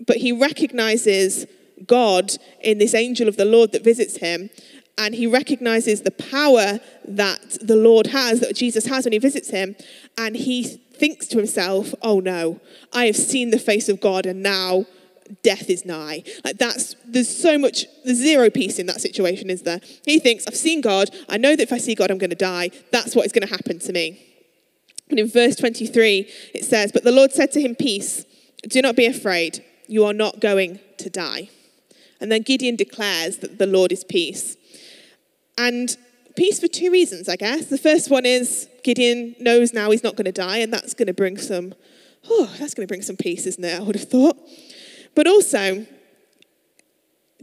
But 0.07 0.19
he 0.19 0.33
recognizes 0.33 1.47
God 1.87 2.33
in 2.61 2.79
this 2.79 2.95
angel 2.95 3.29
of 3.29 3.37
the 3.37 3.45
Lord 3.45 3.73
that 3.73 3.85
visits 3.85 4.17
him, 4.17 4.51
and 4.97 5.15
he 5.15 5.27
recognizes 5.27 6.03
the 6.03 6.11
power 6.11 6.81
that 7.07 7.59
the 7.61 7.77
Lord 7.77 8.09
has, 8.09 8.41
that 8.41 8.57
Jesus 8.57 8.87
has 8.87 9.05
when 9.05 9.13
he 9.13 9.19
visits 9.19 9.51
him, 9.51 9.77
and 10.17 10.37
he 10.37 10.81
thinks 11.03 11.27
to 11.27 11.37
himself, 11.39 11.93
oh 12.01 12.21
no, 12.21 12.61
I 12.93 13.07
have 13.07 13.17
seen 13.17 13.51
the 13.51 13.59
face 13.59 13.89
of 13.89 14.01
God 14.01 14.25
and 14.25 14.41
now 14.41 14.87
death 15.43 15.69
is 15.69 15.85
nigh. 15.85 16.23
Like 16.45 16.59
that's 16.59 16.95
there's 17.05 17.29
so 17.29 17.59
much 17.59 17.87
there's 18.05 18.19
zero 18.19 18.51
peace 18.51 18.79
in 18.79 18.87
that 18.87 19.01
situation, 19.01 19.51
is 19.51 19.63
there? 19.63 19.81
He 20.05 20.21
thinks, 20.21 20.47
I've 20.47 20.55
seen 20.55 20.81
God, 20.81 21.11
I 21.29 21.39
know 21.39 21.57
that 21.57 21.63
if 21.65 21.73
I 21.73 21.79
see 21.79 21.97
God 21.97 22.13
I'm 22.13 22.19
gonna 22.19 22.37
die. 22.37 22.71
That's 22.93 23.17
what 23.17 23.27
is 23.27 23.33
gonna 23.33 23.49
happen 23.49 23.81
to 23.81 23.93
me. 23.93 24.25
And 25.11 25.19
in 25.19 25.29
verse 25.29 25.57
23, 25.57 26.31
it 26.55 26.65
says, 26.65 26.93
But 26.93 27.03
the 27.03 27.11
Lord 27.11 27.33
said 27.33 27.51
to 27.53 27.61
him, 27.61 27.75
Peace, 27.75 28.25
do 28.69 28.81
not 28.81 28.95
be 28.95 29.07
afraid, 29.07 29.65
you 29.89 30.05
are 30.05 30.15
not 30.15 30.39
going 30.39 30.79
to 30.99 31.11
die. 31.11 31.51
And 32.21 32.31
then 32.31 32.43
Gideon 32.43 32.77
declares 32.77 33.39
that 33.39 33.59
the 33.59 33.67
Lord 33.67 33.91
is 33.91 34.05
peace. 34.05 34.57
And 35.59 35.97
peace 36.37 36.61
for 36.61 36.69
two 36.69 36.91
reasons, 36.91 37.29
I 37.29 37.37
guess. 37.37 37.67
The 37.67 37.79
first 37.79 38.11
one 38.11 38.27
is 38.27 38.69
Gideon 38.85 39.37
knows 39.39 39.73
now 39.73 39.91
he's 39.91 40.03
not 40.03 40.17
going 40.17 40.27
to 40.27 40.33
die, 40.33 40.59
and 40.59 40.73
that's 40.73 40.95
going 40.95 41.07
to 41.07 41.15
bring 41.15 41.39
some, 41.39 41.75
oh, 42.29 42.55
that's 42.59 42.75
going 42.75 42.87
to 42.87 42.91
bring 42.91 43.03
some 43.03 43.17
peace, 43.17 43.47
isn't 43.47 43.65
it? 43.65 43.81
I 43.81 43.83
would 43.83 43.97
have 43.97 44.09
thought. 44.09 44.37
But 45.15 45.27
also, 45.27 45.87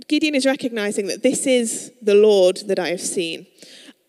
Gideon 0.08 0.36
is 0.36 0.46
recognizing 0.46 1.08
that 1.08 1.24
this 1.24 1.46
is 1.46 1.92
the 2.02 2.16
Lord 2.16 2.58
that 2.68 2.80
I 2.80 2.90
have 2.90 3.02
seen. 3.02 3.48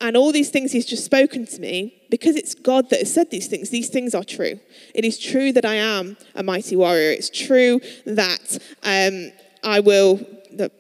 And 0.03 0.17
all 0.17 0.33
these 0.33 0.49
things 0.49 0.73
he's 0.73 0.87
just 0.87 1.05
spoken 1.05 1.47
to 1.47 1.61
me, 1.61 2.03
because 2.09 2.35
it's 2.35 2.55
God 2.55 2.89
that 2.89 3.01
has 3.01 3.13
said 3.13 3.31
these 3.31 3.49
things, 3.49 3.69
these 3.69 3.91
things 3.91 4.15
are 4.15 4.25
true. 4.25 4.59
It 4.95 5.05
is 5.05 5.19
true 5.19 5.53
that 5.53 5.67
I 5.67 5.75
am 5.75 6.17
a 6.35 6.43
mighty 6.43 6.75
warrior. 6.75 7.11
It's 7.11 7.29
true 7.29 7.81
that 8.07 8.59
um, 8.83 9.31
I 9.63 9.81
will, 9.81 10.17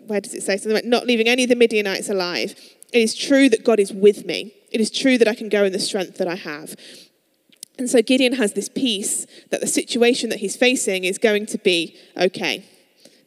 where 0.06 0.22
does 0.22 0.34
it 0.34 0.42
say 0.42 0.56
something 0.56 0.88
not 0.88 1.06
leaving 1.06 1.28
any 1.28 1.42
of 1.42 1.50
the 1.50 1.56
Midianites 1.56 2.08
alive? 2.08 2.54
It 2.92 3.00
is 3.00 3.14
true 3.14 3.48
that 3.48 3.64
God 3.64 3.80
is 3.80 3.92
with 3.92 4.24
me. 4.24 4.54
It 4.70 4.80
is 4.80 4.90
true 4.90 5.18
that 5.18 5.28
I 5.28 5.34
can 5.34 5.48
go 5.48 5.64
in 5.64 5.72
the 5.72 5.78
strength 5.78 6.18
that 6.18 6.28
I 6.28 6.36
have. 6.36 6.76
And 7.78 7.88
so 7.88 8.02
Gideon 8.02 8.34
has 8.34 8.52
this 8.52 8.68
peace 8.68 9.26
that 9.50 9.60
the 9.60 9.66
situation 9.66 10.28
that 10.30 10.40
he's 10.40 10.56
facing 10.56 11.04
is 11.04 11.18
going 11.18 11.46
to 11.46 11.58
be 11.58 11.96
okay. 12.16 12.64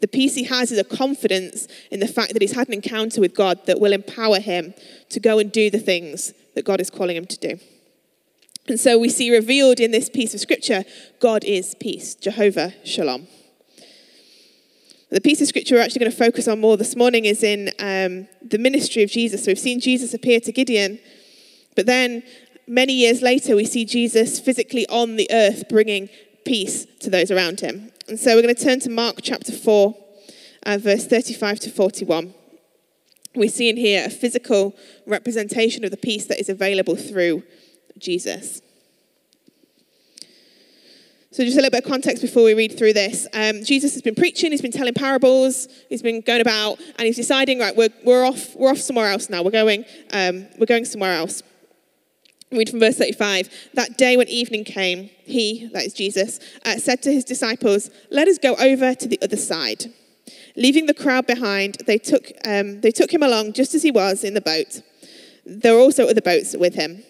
The 0.01 0.08
peace 0.08 0.36
he 0.36 0.43
has 0.43 0.72
is 0.72 0.77
a 0.77 0.84
confidence 0.84 1.67
in 1.89 2.01
the 2.01 2.08
fact 2.08 2.34
that 2.34 2.41
he's 2.41 2.55
had 2.55 2.67
an 2.67 2.74
encounter 2.74 3.22
with 3.22 3.34
God 3.34 3.65
that 3.65 3.79
will 3.79 3.93
empower 3.93 4.39
him 4.39 4.74
to 5.10 5.20
go 5.20 5.39
and 5.39 5.51
do 5.51 5.70
the 5.70 5.79
things 5.79 6.34
that 6.55 6.65
God 6.65 6.82
is 6.82 6.89
calling 6.89 7.15
him 7.15 7.25
to 7.25 7.39
do. 7.39 7.58
And 8.67 8.79
so 8.79 8.98
we 8.98 9.10
see 9.10 9.32
revealed 9.32 9.79
in 9.79 9.91
this 9.91 10.10
piece 10.10 10.34
of 10.34 10.39
scripture 10.39 10.84
God 11.20 11.43
is 11.43 11.75
peace, 11.79 12.15
Jehovah 12.15 12.74
Shalom. 12.84 13.27
The 15.13 15.22
piece 15.22 15.41
of 15.41 15.48
scripture 15.48 15.75
we're 15.75 15.82
actually 15.82 16.00
going 16.00 16.12
to 16.12 16.17
focus 16.17 16.48
on 16.48 16.60
more 16.60 16.75
this 16.75 16.96
morning 16.96 17.25
is 17.25 17.43
in 17.43 17.67
um, 17.77 18.27
the 18.41 18.58
ministry 18.58 19.03
of 19.03 19.12
Jesus. 19.12 19.43
So 19.43 19.51
we've 19.51 19.60
seen 19.60 19.79
Jesus 19.79 20.15
appear 20.15 20.39
to 20.39 20.51
Gideon, 20.51 20.98
but 21.75 21.86
then 21.86 22.24
many 22.65 22.93
years 22.93 23.22
later, 23.22 23.55
we 23.55 23.65
see 23.65 23.86
Jesus 23.86 24.39
physically 24.39 24.88
on 24.88 25.17
the 25.17 25.29
earth 25.32 25.70
bringing 25.70 26.10
peace 26.46 26.88
to 27.01 27.12
those 27.12 27.29
around 27.29 27.60
him. 27.60 27.91
And 28.08 28.20
so 28.20 28.34
we're 28.34 28.41
going 28.41 28.55
to 28.55 28.63
turn 28.63 28.79
to 28.79 28.89
Mark 28.89 29.17
chapter 29.22 29.51
4, 29.51 29.96
uh, 30.65 30.79
verse 30.79 31.05
35 31.05 31.60
to 31.60 31.70
41. 31.70 32.34
We 33.36 33.50
see 33.50 33.70
in 33.70 33.77
here 33.77 34.05
a 34.08 34.10
physical 34.10 34.75
representation 35.05 35.84
of 35.84 35.91
the 35.91 35.98
peace 35.98 36.25
that 36.25 36.39
is 36.39 36.50
available 36.50 36.96
through 36.96 37.43
Jesus. 38.00 38.62
So, 41.34 41.44
just 41.44 41.58
a 41.58 41.62
little 41.62 41.72
bit 41.72 41.84
of 41.84 41.90
context 41.90 42.22
before 42.22 42.44
we 42.44 42.54
read 42.54 42.78
through 42.78 42.94
this. 42.94 43.25
Um, 43.34 43.63
Jesus 43.63 43.94
has 43.94 44.04
been 44.04 44.13
preaching, 44.13 44.52
he's 44.52 44.62
been 44.62 44.72
telling 44.72 44.94
parables, 44.94 45.68
he's 45.90 46.04
been 46.04 46.22
going 46.22 46.42
about, 46.42 46.78
and 47.00 47.08
he's 47.08 47.16
deciding, 47.16 47.58
right, 47.58 47.75
we're, 47.75 47.90
we're, 48.04 48.24
off, 48.24 48.56
we're 48.56 48.70
off 48.70 48.78
somewhere 48.78 49.10
else 49.10 49.32
now. 49.32 49.42
We're 49.42 49.50
going, 49.50 49.84
um, 50.12 50.46
we're 50.60 50.68
going 50.68 50.86
somewhere 50.86 51.13
else. 51.13 51.42
Read 52.52 52.70
from 52.70 52.80
verse 52.80 53.00
35. 53.00 53.50
That 53.74 53.98
day 53.98 54.16
when 54.16 54.28
evening 54.28 54.63
came, 54.63 55.10
he, 55.24 55.72
that 55.74 55.86
is 55.86 55.96
Jesus, 55.96 56.40
uh, 56.68 56.78
said 56.78 57.02
to 57.02 57.12
his 57.12 57.24
disciples, 57.24 57.90
Let 58.12 58.28
us 58.28 58.38
go 58.38 58.54
over 58.58 58.94
to 58.94 59.08
the 59.08 59.18
other 59.24 59.38
side. 59.38 59.86
Leaving 60.56 60.86
the 60.86 60.94
crowd 60.94 61.25
behind, 61.25 61.80
they 61.88 61.98
took, 61.98 62.32
um, 62.46 62.82
they 62.82 62.92
took 62.92 63.12
him 63.12 63.24
along 63.24 63.54
just 63.54 63.74
as 63.74 63.82
he 63.82 63.90
was 63.90 64.24
in 64.24 64.36
the 64.36 64.42
boat. 64.42 64.84
There 65.48 65.74
were 65.74 65.82
also 65.82 66.08
other 66.08 66.22
boats 66.22 66.56
with 66.56 66.75
him. 66.75 67.04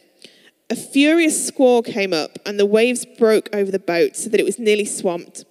A 0.70 0.76
furious 0.76 1.46
squall 1.46 1.82
came 1.82 2.14
up, 2.14 2.40
and 2.46 2.60
the 2.60 2.66
waves 2.66 3.06
broke 3.06 3.50
over 3.54 3.72
the 3.72 3.80
boat 3.80 4.16
so 4.16 4.30
that 4.30 4.40
it 4.40 4.46
was 4.46 4.60
nearly 4.60 4.86
swamped. 4.86 5.46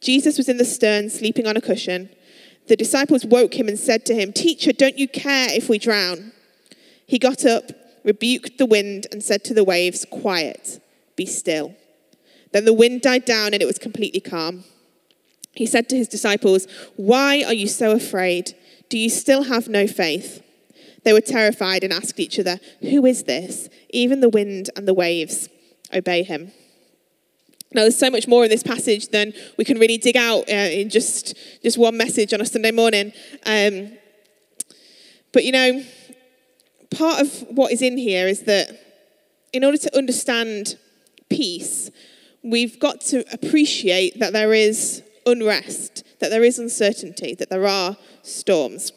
Jesus 0.00 0.38
was 0.38 0.48
in 0.48 0.56
the 0.56 0.64
stern, 0.64 1.10
sleeping 1.10 1.46
on 1.46 1.56
a 1.56 1.60
cushion. 1.60 2.10
The 2.68 2.76
disciples 2.76 3.24
woke 3.24 3.58
him 3.58 3.68
and 3.68 3.78
said 3.78 4.04
to 4.06 4.14
him, 4.14 4.32
Teacher, 4.32 4.72
don't 4.72 4.98
you 4.98 5.08
care 5.08 5.48
if 5.52 5.68
we 5.68 5.78
drown? 5.78 6.32
He 7.06 7.18
got 7.18 7.44
up, 7.44 7.70
rebuked 8.04 8.58
the 8.58 8.66
wind, 8.66 9.06
and 9.12 9.22
said 9.22 9.44
to 9.44 9.54
the 9.54 9.64
waves, 9.64 10.06
Quiet, 10.10 10.80
be 11.14 11.26
still. 11.26 11.74
Then 12.52 12.64
the 12.64 12.72
wind 12.72 13.02
died 13.02 13.24
down, 13.24 13.52
and 13.52 13.62
it 13.62 13.66
was 13.66 13.78
completely 13.78 14.20
calm. 14.20 14.64
He 15.54 15.66
said 15.66 15.88
to 15.88 15.96
his 15.96 16.08
disciples, 16.08 16.66
Why 16.96 17.42
are 17.44 17.54
you 17.54 17.68
so 17.68 17.92
afraid? 17.92 18.54
Do 18.88 18.98
you 18.98 19.10
still 19.10 19.44
have 19.44 19.68
no 19.68 19.86
faith? 19.86 20.42
They 21.06 21.12
were 21.12 21.20
terrified 21.20 21.84
and 21.84 21.92
asked 21.92 22.18
each 22.18 22.36
other, 22.40 22.58
Who 22.80 23.06
is 23.06 23.22
this? 23.22 23.68
Even 23.90 24.18
the 24.18 24.28
wind 24.28 24.70
and 24.74 24.88
the 24.88 24.92
waves 24.92 25.48
obey 25.94 26.24
him. 26.24 26.50
Now, 27.72 27.82
there's 27.82 27.96
so 27.96 28.10
much 28.10 28.26
more 28.26 28.42
in 28.42 28.50
this 28.50 28.64
passage 28.64 29.10
than 29.10 29.32
we 29.56 29.64
can 29.64 29.78
really 29.78 29.98
dig 29.98 30.16
out 30.16 30.48
uh, 30.48 30.52
in 30.52 30.90
just, 30.90 31.36
just 31.62 31.78
one 31.78 31.96
message 31.96 32.34
on 32.34 32.40
a 32.40 32.44
Sunday 32.44 32.72
morning. 32.72 33.12
Um, 33.46 33.92
but 35.32 35.44
you 35.44 35.52
know, 35.52 35.84
part 36.90 37.20
of 37.20 37.46
what 37.50 37.70
is 37.70 37.82
in 37.82 37.98
here 37.98 38.26
is 38.26 38.42
that 38.42 38.76
in 39.52 39.62
order 39.62 39.78
to 39.78 39.96
understand 39.96 40.76
peace, 41.30 41.88
we've 42.42 42.80
got 42.80 43.00
to 43.02 43.24
appreciate 43.32 44.18
that 44.18 44.32
there 44.32 44.52
is 44.52 45.04
unrest, 45.24 46.02
that 46.18 46.30
there 46.30 46.42
is 46.42 46.58
uncertainty, 46.58 47.36
that 47.36 47.48
there 47.48 47.68
are 47.68 47.96
storms. 48.22 48.90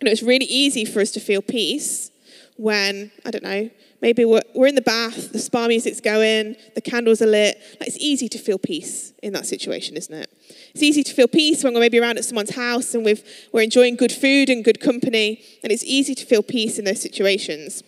And 0.00 0.08
it's 0.08 0.22
really 0.22 0.46
easy 0.46 0.84
for 0.84 1.00
us 1.00 1.10
to 1.12 1.20
feel 1.20 1.42
peace 1.42 2.10
when, 2.56 3.10
I 3.24 3.30
don't 3.30 3.44
know, 3.44 3.70
maybe 4.02 4.24
we're, 4.24 4.42
we're 4.54 4.66
in 4.66 4.74
the 4.74 4.82
bath, 4.82 5.32
the 5.32 5.38
spa 5.38 5.66
music's 5.66 6.00
going, 6.00 6.56
the 6.74 6.80
candles 6.80 7.22
are 7.22 7.26
lit. 7.26 7.58
Like, 7.78 7.88
it's 7.88 7.98
easy 7.98 8.28
to 8.30 8.38
feel 8.38 8.58
peace 8.58 9.12
in 9.22 9.32
that 9.34 9.46
situation, 9.46 9.96
isn't 9.96 10.14
it? 10.14 10.30
It's 10.74 10.82
easy 10.82 11.02
to 11.02 11.14
feel 11.14 11.28
peace 11.28 11.64
when 11.64 11.74
we're 11.74 11.80
maybe 11.80 11.98
around 11.98 12.18
at 12.18 12.24
someone's 12.24 12.54
house 12.54 12.94
and 12.94 13.04
we've, 13.04 13.22
we're 13.52 13.62
enjoying 13.62 13.96
good 13.96 14.12
food 14.12 14.50
and 14.50 14.64
good 14.64 14.80
company, 14.80 15.42
and 15.62 15.72
it's 15.72 15.84
easy 15.84 16.14
to 16.14 16.26
feel 16.26 16.42
peace 16.42 16.78
in 16.78 16.84
those 16.84 17.00
situations. 17.00 17.82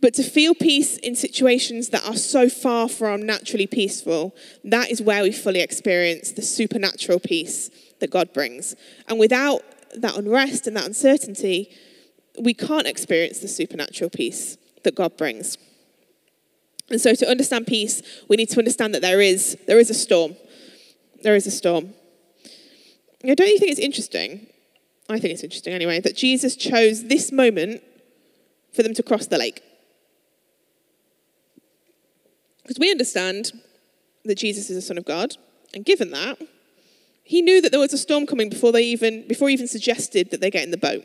But 0.00 0.14
to 0.14 0.22
feel 0.22 0.54
peace 0.54 0.96
in 0.96 1.14
situations 1.14 1.90
that 1.90 2.06
are 2.06 2.16
so 2.16 2.48
far 2.48 2.88
from 2.88 3.26
naturally 3.26 3.66
peaceful, 3.66 4.34
that 4.64 4.90
is 4.90 5.02
where 5.02 5.22
we 5.22 5.30
fully 5.30 5.60
experience 5.60 6.32
the 6.32 6.42
supernatural 6.42 7.20
peace 7.20 7.70
that 8.00 8.10
God 8.10 8.32
brings. 8.32 8.74
And 9.08 9.18
without 9.18 9.62
that 9.96 10.16
unrest 10.16 10.66
and 10.66 10.76
that 10.76 10.86
uncertainty, 10.86 11.70
we 12.40 12.54
can't 12.54 12.86
experience 12.86 13.40
the 13.40 13.48
supernatural 13.48 14.10
peace 14.10 14.56
that 14.84 14.94
God 14.94 15.16
brings. 15.16 15.58
And 16.90 17.00
so 17.00 17.14
to 17.14 17.28
understand 17.28 17.66
peace, 17.66 18.02
we 18.28 18.36
need 18.36 18.50
to 18.50 18.58
understand 18.58 18.94
that 18.94 19.02
there 19.02 19.20
is, 19.20 19.56
there 19.66 19.78
is 19.78 19.90
a 19.90 19.94
storm. 19.94 20.36
There 21.22 21.36
is 21.36 21.46
a 21.46 21.50
storm. 21.50 21.94
Now, 23.22 23.34
don't 23.34 23.48
you 23.48 23.58
think 23.58 23.70
it's 23.70 23.80
interesting? 23.80 24.46
I 25.08 25.18
think 25.18 25.34
it's 25.34 25.44
interesting 25.44 25.74
anyway, 25.74 26.00
that 26.00 26.16
Jesus 26.16 26.56
chose 26.56 27.04
this 27.04 27.30
moment 27.30 27.82
for 28.72 28.82
them 28.82 28.94
to 28.94 29.02
cross 29.02 29.26
the 29.26 29.38
lake. 29.38 29.62
Because 32.62 32.78
we 32.78 32.90
understand 32.90 33.52
that 34.24 34.36
Jesus 34.36 34.70
is 34.70 34.76
the 34.76 34.82
Son 34.82 34.96
of 34.96 35.04
God, 35.04 35.36
and 35.74 35.84
given 35.84 36.10
that, 36.12 36.38
he 37.30 37.42
knew 37.42 37.60
that 37.60 37.70
there 37.70 37.78
was 37.78 37.92
a 37.92 37.98
storm 37.98 38.26
coming 38.26 38.48
before 38.48 38.72
they 38.72 38.82
even 38.82 39.24
before 39.28 39.48
he 39.48 39.54
even 39.54 39.68
suggested 39.68 40.32
that 40.32 40.40
they 40.40 40.50
get 40.50 40.64
in 40.64 40.72
the 40.72 40.76
boat. 40.76 41.04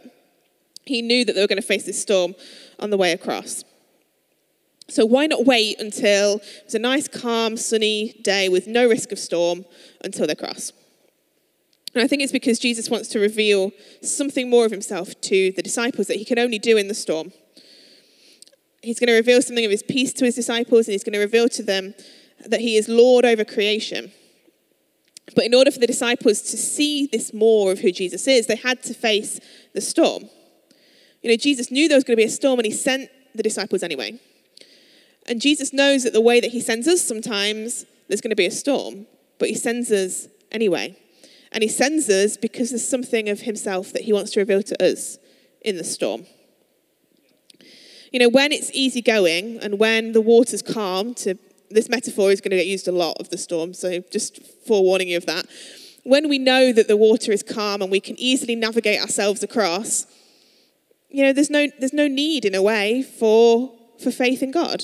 He 0.84 1.04
knew 1.04 1.24
that 1.24 1.34
they 1.36 1.42
were 1.42 1.46
going 1.46 1.62
to 1.62 1.68
face 1.68 1.86
this 1.86 2.02
storm 2.02 2.34
on 2.80 2.90
the 2.90 2.98
way 2.98 3.12
across. 3.12 3.64
So 4.88 5.06
why 5.06 5.28
not 5.28 5.46
wait 5.46 5.80
until 5.80 6.42
it's 6.64 6.74
a 6.74 6.80
nice, 6.80 7.08
calm, 7.08 7.58
sunny 7.58 8.20
day 8.24 8.50
with 8.50 8.66
no 8.66 8.90
risk 8.90 9.12
of 9.12 9.20
storm 9.20 9.66
until 10.04 10.26
they 10.26 10.34
cross? 10.34 10.72
And 11.94 12.04
I 12.04 12.08
think 12.08 12.24
it's 12.24 12.32
because 12.32 12.58
Jesus 12.58 12.90
wants 12.90 13.08
to 13.10 13.20
reveal 13.20 13.72
something 14.02 14.50
more 14.50 14.66
of 14.66 14.72
himself 14.72 15.22
to 15.30 15.52
the 15.52 15.62
disciples 15.62 16.08
that 16.08 16.18
he 16.18 16.26
can 16.26 16.40
only 16.40 16.58
do 16.58 16.76
in 16.76 16.88
the 16.88 16.96
storm. 16.96 17.34
He's 18.82 19.00
going 19.00 19.10
to 19.10 19.14
reveal 19.14 19.44
something 19.44 19.64
of 19.64 19.70
his 19.70 19.84
peace 19.84 20.12
to 20.14 20.26
his 20.26 20.34
disciples, 20.34 20.88
and 20.88 20.94
he's 20.94 21.04
going 21.04 21.14
to 21.14 21.20
reveal 21.20 21.50
to 21.50 21.62
them 21.62 21.94
that 22.48 22.62
he 22.62 22.78
is 22.78 22.90
Lord 22.90 23.26
over 23.26 23.46
creation. 23.46 24.12
But 25.34 25.46
in 25.46 25.56
order 25.56 25.72
for 25.72 25.80
the 25.80 25.88
disciples 25.88 26.42
to 26.42 26.58
see 26.58 27.08
this 27.08 27.34
more 27.34 27.72
of 27.72 27.80
who 27.80 27.92
Jesus 27.92 28.28
is, 28.28 28.46
they 28.46 28.58
had 28.58 28.84
to 28.84 28.94
face 28.94 29.40
the 29.74 29.82
storm. 29.82 30.26
You 31.24 31.32
know, 31.32 31.38
Jesus 31.38 31.72
knew 31.72 31.88
there 31.88 31.98
was 31.98 32.04
going 32.04 32.16
to 32.16 32.22
be 32.22 32.28
a 32.28 32.30
storm 32.30 32.60
and 32.60 32.66
he 32.66 32.72
sent 32.72 33.10
the 33.34 33.42
disciples 33.42 33.82
anyway. 33.82 34.20
And 35.28 35.42
Jesus 35.42 35.74
knows 35.74 36.04
that 36.04 36.14
the 36.14 36.22
way 36.22 36.40
that 36.40 36.52
he 36.52 36.62
sends 36.62 36.88
us, 36.88 37.02
sometimes 37.02 37.86
there's 38.08 38.22
going 38.22 38.30
to 38.30 38.36
be 38.36 38.46
a 38.46 38.52
storm, 38.52 39.08
but 39.40 39.50
he 39.50 39.56
sends 39.56 39.92
us 39.92 40.28
anyway. 40.52 40.96
And 41.52 41.64
he 41.64 41.70
sends 41.70 42.10
us 42.10 42.38
because 42.38 42.70
there's 42.70 42.88
something 42.88 43.28
of 43.30 43.42
himself 43.42 43.92
that 43.94 44.04
he 44.04 44.14
wants 44.14 44.32
to 44.32 44.42
reveal 44.42 44.62
to 44.62 44.86
us 44.86 45.18
in 45.62 45.78
the 45.78 45.84
storm. 45.84 46.28
You 48.12 48.20
know, 48.20 48.30
when 48.30 48.52
it's 48.52 48.70
easy 48.74 49.02
going 49.02 49.58
and 49.60 49.80
when 49.80 50.12
the 50.12 50.22
water's 50.22 50.62
calm 50.62 51.16
to 51.16 51.36
this 51.70 51.90
metaphor 51.90 52.32
is 52.32 52.42
going 52.42 52.52
to 52.52 52.58
get 52.58 52.68
used 52.68 52.88
a 52.88 52.92
lot 52.92 53.18
of 53.20 53.30
the 53.30 53.38
storm, 53.38 53.74
so 53.74 54.00
just 54.12 54.40
forewarning 54.68 55.10
you 55.10 55.18
of 55.18 55.26
that. 55.26 55.46
When 56.04 56.30
we 56.30 56.38
know 56.38 56.72
that 56.72 56.88
the 56.88 56.98
water 56.98 57.32
is 57.32 57.44
calm 57.44 57.82
and 57.82 57.92
we 57.92 58.00
can 58.00 58.20
easily 58.20 58.56
navigate 58.56 59.02
ourselves 59.02 59.42
across, 59.44 60.06
you 61.10 61.24
know, 61.24 61.34
there's 61.34 61.50
no, 61.50 61.68
there's 61.80 61.94
no 61.94 62.08
need 62.08 62.46
in 62.46 62.54
a 62.56 62.62
way 62.62 63.02
for, 63.02 63.74
for 64.02 64.12
faith 64.12 64.44
in 64.44 64.52
God. 64.52 64.84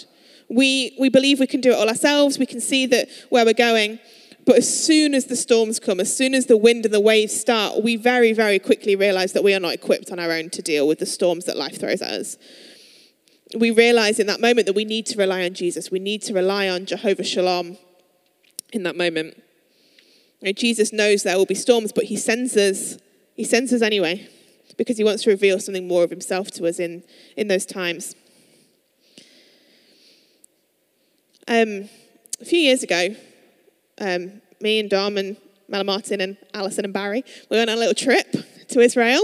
We, 0.50 0.96
we 1.00 1.10
believe 1.10 1.40
we 1.40 1.48
can 1.48 1.62
do 1.62 1.72
it 1.72 1.76
all 1.76 1.88
ourselves, 1.88 2.40
we 2.40 2.46
can 2.46 2.62
see 2.62 2.86
that 2.88 3.08
where 3.30 3.46
we're 3.46 3.54
going. 3.54 4.00
But 4.44 4.58
as 4.58 4.86
soon 4.86 5.14
as 5.14 5.26
the 5.26 5.36
storms 5.36 5.80
come, 5.80 6.00
as 6.00 6.16
soon 6.16 6.34
as 6.34 6.48
the 6.48 6.58
wind 6.58 6.86
and 6.86 6.94
the 6.94 7.00
waves 7.00 7.40
start, 7.40 7.84
we 7.84 7.96
very, 7.96 8.34
very 8.34 8.58
quickly 8.58 8.96
realize 8.96 9.34
that 9.34 9.44
we 9.44 9.54
are 9.54 9.60
not 9.60 9.76
equipped 9.76 10.12
on 10.12 10.18
our 10.18 10.32
own 10.32 10.50
to 10.50 10.64
deal 10.64 10.88
with 10.88 10.98
the 10.98 11.06
storms 11.06 11.46
that 11.46 11.58
life 11.58 11.80
throws 11.80 12.02
at 12.02 12.10
us 12.10 12.38
we 13.58 13.72
realize 13.72 14.20
in 14.20 14.28
that 14.28 14.40
moment 14.40 14.68
that 14.68 14.74
we 14.74 14.86
need 14.86 15.06
to 15.08 15.18
rely 15.18 15.44
on 15.44 15.54
Jesus. 15.54 15.92
We 15.92 16.00
need 16.00 16.22
to 16.24 16.34
rely 16.34 16.70
on 16.70 16.86
Jehovah 16.86 17.24
Shalom 17.24 17.78
in 18.72 18.84
that 18.84 18.96
moment. 18.96 19.42
Know, 20.42 20.52
Jesus 20.52 20.92
knows 20.92 21.24
there 21.24 21.38
will 21.38 21.46
be 21.46 21.56
storms, 21.56 21.92
but 21.92 22.06
he 22.06 22.16
sends 22.16 22.58
us, 22.58 22.98
he 23.36 23.44
sends 23.44 23.72
us 23.74 23.82
anyway, 23.82 24.28
because 24.78 24.98
he 24.98 25.04
wants 25.04 25.24
to 25.24 25.30
reveal 25.30 25.60
something 25.60 25.88
more 25.88 26.04
of 26.04 26.10
himself 26.10 26.50
to 26.52 26.68
us 26.68 26.80
in, 26.80 27.04
in 27.38 27.48
those 27.48 27.66
times. 27.66 28.16
Um, 31.48 31.90
a 32.40 32.46
few 32.46 32.60
years 32.60 32.82
ago, 32.82 33.16
um, 34.00 34.42
me 34.60 34.80
and 34.80 34.90
Dom 34.90 35.18
and 35.18 35.38
Mela 35.68 35.84
Martin 35.84 36.22
and 36.22 36.38
Alison 36.54 36.86
and 36.86 36.94
Barry, 36.94 37.24
we 37.50 37.58
went 37.58 37.70
on 37.70 37.78
a 37.78 37.80
little 37.80 37.94
trip 37.94 38.36
to 38.72 38.80
Israel. 38.80 39.24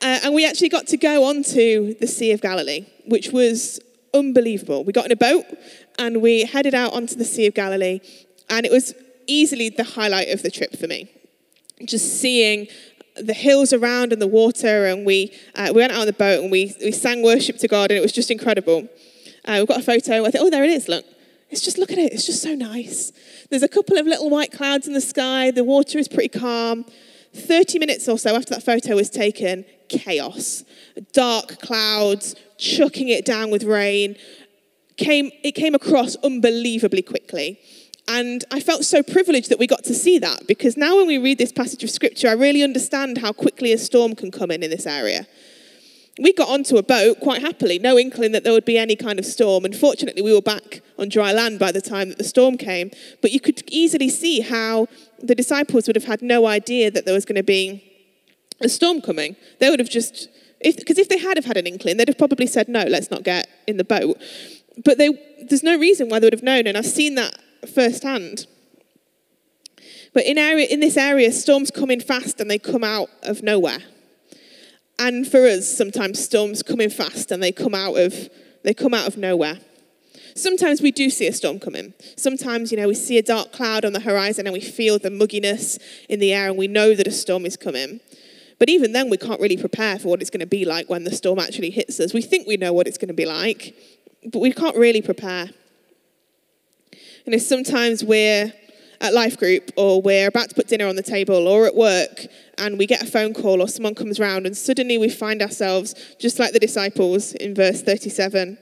Uh, 0.00 0.20
and 0.24 0.34
we 0.34 0.46
actually 0.46 0.68
got 0.68 0.86
to 0.88 0.96
go 0.96 1.24
onto 1.24 1.94
the 1.94 2.06
Sea 2.06 2.32
of 2.32 2.40
Galilee, 2.40 2.86
which 3.06 3.30
was 3.30 3.80
unbelievable. 4.14 4.84
We 4.84 4.92
got 4.92 5.06
in 5.06 5.12
a 5.12 5.16
boat 5.16 5.44
and 5.98 6.22
we 6.22 6.44
headed 6.44 6.74
out 6.74 6.92
onto 6.92 7.16
the 7.16 7.24
Sea 7.24 7.46
of 7.46 7.54
Galilee, 7.54 8.00
and 8.48 8.64
it 8.64 8.72
was 8.72 8.94
easily 9.26 9.68
the 9.68 9.84
highlight 9.84 10.28
of 10.28 10.42
the 10.42 10.50
trip 10.50 10.76
for 10.76 10.86
me. 10.86 11.10
Just 11.84 12.20
seeing 12.20 12.68
the 13.16 13.34
hills 13.34 13.72
around 13.72 14.12
and 14.12 14.22
the 14.22 14.28
water, 14.28 14.86
and 14.86 15.04
we, 15.04 15.32
uh, 15.56 15.70
we 15.74 15.80
went 15.80 15.92
out 15.92 16.00
on 16.00 16.06
the 16.06 16.12
boat 16.12 16.42
and 16.42 16.50
we, 16.50 16.74
we 16.80 16.92
sang 16.92 17.22
worship 17.22 17.58
to 17.58 17.68
God, 17.68 17.90
and 17.90 17.98
it 17.98 18.02
was 18.02 18.12
just 18.12 18.30
incredible. 18.30 18.88
Uh, 19.44 19.56
we've 19.58 19.68
got 19.68 19.80
a 19.80 19.82
photo. 19.82 20.24
I 20.24 20.30
think, 20.30 20.44
oh, 20.44 20.50
there 20.50 20.64
it 20.64 20.70
is. 20.70 20.88
Look, 20.88 21.04
it's 21.50 21.62
just 21.62 21.78
look 21.78 21.90
at 21.90 21.98
it. 21.98 22.12
It's 22.12 22.26
just 22.26 22.42
so 22.42 22.54
nice. 22.54 23.12
There's 23.50 23.62
a 23.62 23.68
couple 23.68 23.96
of 23.96 24.06
little 24.06 24.30
white 24.30 24.52
clouds 24.52 24.86
in 24.86 24.92
the 24.92 25.00
sky. 25.00 25.50
The 25.50 25.64
water 25.64 25.98
is 25.98 26.06
pretty 26.06 26.28
calm. 26.28 26.84
30 27.40 27.78
minutes 27.78 28.08
or 28.08 28.18
so 28.18 28.36
after 28.36 28.54
that 28.54 28.62
photo 28.62 28.94
was 28.96 29.10
taken, 29.10 29.64
chaos. 29.88 30.64
Dark 31.12 31.60
clouds, 31.60 32.34
chucking 32.58 33.08
it 33.08 33.24
down 33.24 33.50
with 33.50 33.64
rain. 33.64 34.16
Came, 34.96 35.30
it 35.44 35.52
came 35.52 35.74
across 35.74 36.16
unbelievably 36.16 37.02
quickly. 37.02 37.58
And 38.08 38.44
I 38.50 38.60
felt 38.60 38.84
so 38.84 39.02
privileged 39.02 39.50
that 39.50 39.58
we 39.58 39.66
got 39.66 39.84
to 39.84 39.94
see 39.94 40.18
that 40.18 40.46
because 40.46 40.78
now 40.78 40.96
when 40.96 41.06
we 41.06 41.18
read 41.18 41.36
this 41.36 41.52
passage 41.52 41.84
of 41.84 41.90
scripture, 41.90 42.28
I 42.28 42.32
really 42.32 42.62
understand 42.62 43.18
how 43.18 43.32
quickly 43.32 43.72
a 43.72 43.78
storm 43.78 44.14
can 44.14 44.30
come 44.30 44.50
in 44.50 44.62
in 44.62 44.70
this 44.70 44.86
area. 44.86 45.26
We 46.20 46.32
got 46.32 46.48
onto 46.48 46.78
a 46.78 46.82
boat 46.82 47.20
quite 47.20 47.42
happily, 47.42 47.78
no 47.78 47.98
inkling 47.98 48.32
that 48.32 48.44
there 48.44 48.52
would 48.52 48.64
be 48.64 48.78
any 48.78 48.96
kind 48.96 49.18
of 49.18 49.26
storm. 49.26 49.64
And 49.64 49.76
fortunately, 49.76 50.22
we 50.22 50.32
were 50.32 50.42
back 50.42 50.80
on 50.98 51.10
dry 51.10 51.32
land 51.32 51.58
by 51.58 51.70
the 51.70 51.82
time 51.82 52.08
that 52.08 52.18
the 52.18 52.24
storm 52.24 52.56
came. 52.56 52.90
But 53.22 53.30
you 53.30 53.40
could 53.40 53.62
easily 53.70 54.08
see 54.08 54.40
how 54.40 54.88
the 55.22 55.34
disciples 55.34 55.86
would 55.86 55.96
have 55.96 56.04
had 56.04 56.22
no 56.22 56.46
idea 56.46 56.90
that 56.90 57.04
there 57.04 57.14
was 57.14 57.24
going 57.24 57.36
to 57.36 57.42
be 57.42 57.84
a 58.60 58.68
storm 58.68 59.00
coming. 59.00 59.36
They 59.60 59.70
would 59.70 59.78
have 59.78 59.90
just, 59.90 60.28
because 60.62 60.98
if, 60.98 60.98
if, 60.98 61.08
they 61.08 61.18
had 61.18 61.36
have 61.36 61.44
had 61.44 61.56
an 61.56 61.66
inkling, 61.66 61.96
they'd 61.96 62.08
have 62.08 62.18
probably 62.18 62.46
said, 62.46 62.68
no, 62.68 62.84
let's 62.84 63.10
not 63.10 63.22
get 63.22 63.48
in 63.66 63.76
the 63.76 63.84
boat. 63.84 64.20
But 64.84 64.98
they, 64.98 65.10
there's 65.48 65.62
no 65.62 65.78
reason 65.78 66.08
why 66.08 66.18
they 66.18 66.26
would 66.26 66.32
have 66.32 66.42
known. 66.42 66.66
And 66.66 66.76
I've 66.76 66.86
seen 66.86 67.14
that 67.16 67.36
firsthand. 67.74 68.46
But 70.14 70.24
in, 70.24 70.38
area, 70.38 70.66
in 70.66 70.80
this 70.80 70.96
area, 70.96 71.32
storms 71.32 71.70
come 71.70 71.90
in 71.90 72.00
fast 72.00 72.40
and 72.40 72.50
they 72.50 72.58
come 72.58 72.84
out 72.84 73.08
of 73.22 73.42
nowhere. 73.42 73.80
And 74.98 75.26
for 75.26 75.46
us, 75.46 75.68
sometimes 75.68 76.22
storms 76.22 76.62
come 76.62 76.80
in 76.80 76.90
fast 76.90 77.30
and 77.30 77.42
they 77.42 77.52
come 77.52 77.74
out 77.74 77.96
of, 77.96 78.28
they 78.64 78.74
come 78.74 78.94
out 78.94 79.06
of 79.06 79.16
nowhere. 79.16 79.58
Sometimes 80.38 80.80
we 80.80 80.92
do 80.92 81.10
see 81.10 81.26
a 81.26 81.32
storm 81.32 81.58
coming. 81.58 81.94
Sometimes, 82.16 82.70
you 82.70 82.78
know, 82.78 82.86
we 82.86 82.94
see 82.94 83.18
a 83.18 83.22
dark 83.22 83.50
cloud 83.52 83.84
on 83.84 83.92
the 83.92 84.00
horizon 84.00 84.46
and 84.46 84.52
we 84.52 84.60
feel 84.60 84.98
the 85.00 85.10
mugginess 85.10 85.80
in 86.08 86.20
the 86.20 86.32
air 86.32 86.48
and 86.48 86.56
we 86.56 86.68
know 86.68 86.94
that 86.94 87.08
a 87.08 87.10
storm 87.10 87.44
is 87.44 87.56
coming. 87.56 87.98
But 88.60 88.68
even 88.68 88.92
then, 88.92 89.10
we 89.10 89.16
can't 89.16 89.40
really 89.40 89.56
prepare 89.56 89.98
for 89.98 90.08
what 90.08 90.20
it's 90.20 90.30
going 90.30 90.40
to 90.40 90.46
be 90.46 90.64
like 90.64 90.88
when 90.88 91.02
the 91.02 91.12
storm 91.12 91.40
actually 91.40 91.70
hits 91.70 91.98
us. 91.98 92.14
We 92.14 92.22
think 92.22 92.46
we 92.46 92.56
know 92.56 92.72
what 92.72 92.86
it's 92.86 92.98
going 92.98 93.08
to 93.08 93.14
be 93.14 93.26
like, 93.26 93.74
but 94.32 94.38
we 94.38 94.52
can't 94.52 94.76
really 94.76 95.02
prepare. 95.02 95.50
You 97.26 97.32
know, 97.32 97.38
sometimes 97.38 98.04
we're 98.04 98.52
at 99.00 99.14
life 99.14 99.36
group 99.38 99.72
or 99.76 100.00
we're 100.00 100.28
about 100.28 100.50
to 100.50 100.54
put 100.54 100.68
dinner 100.68 100.86
on 100.86 100.94
the 100.94 101.02
table 101.02 101.48
or 101.48 101.66
at 101.66 101.74
work 101.74 102.26
and 102.58 102.78
we 102.78 102.86
get 102.86 103.02
a 103.02 103.06
phone 103.06 103.34
call 103.34 103.60
or 103.60 103.68
someone 103.68 103.94
comes 103.94 104.20
round 104.20 104.46
and 104.46 104.56
suddenly 104.56 104.98
we 104.98 105.08
find 105.08 105.42
ourselves 105.42 105.94
just 106.18 106.38
like 106.38 106.52
the 106.52 106.58
disciples 106.58 107.32
in 107.34 107.54
verse 107.54 107.80
37 107.82 108.58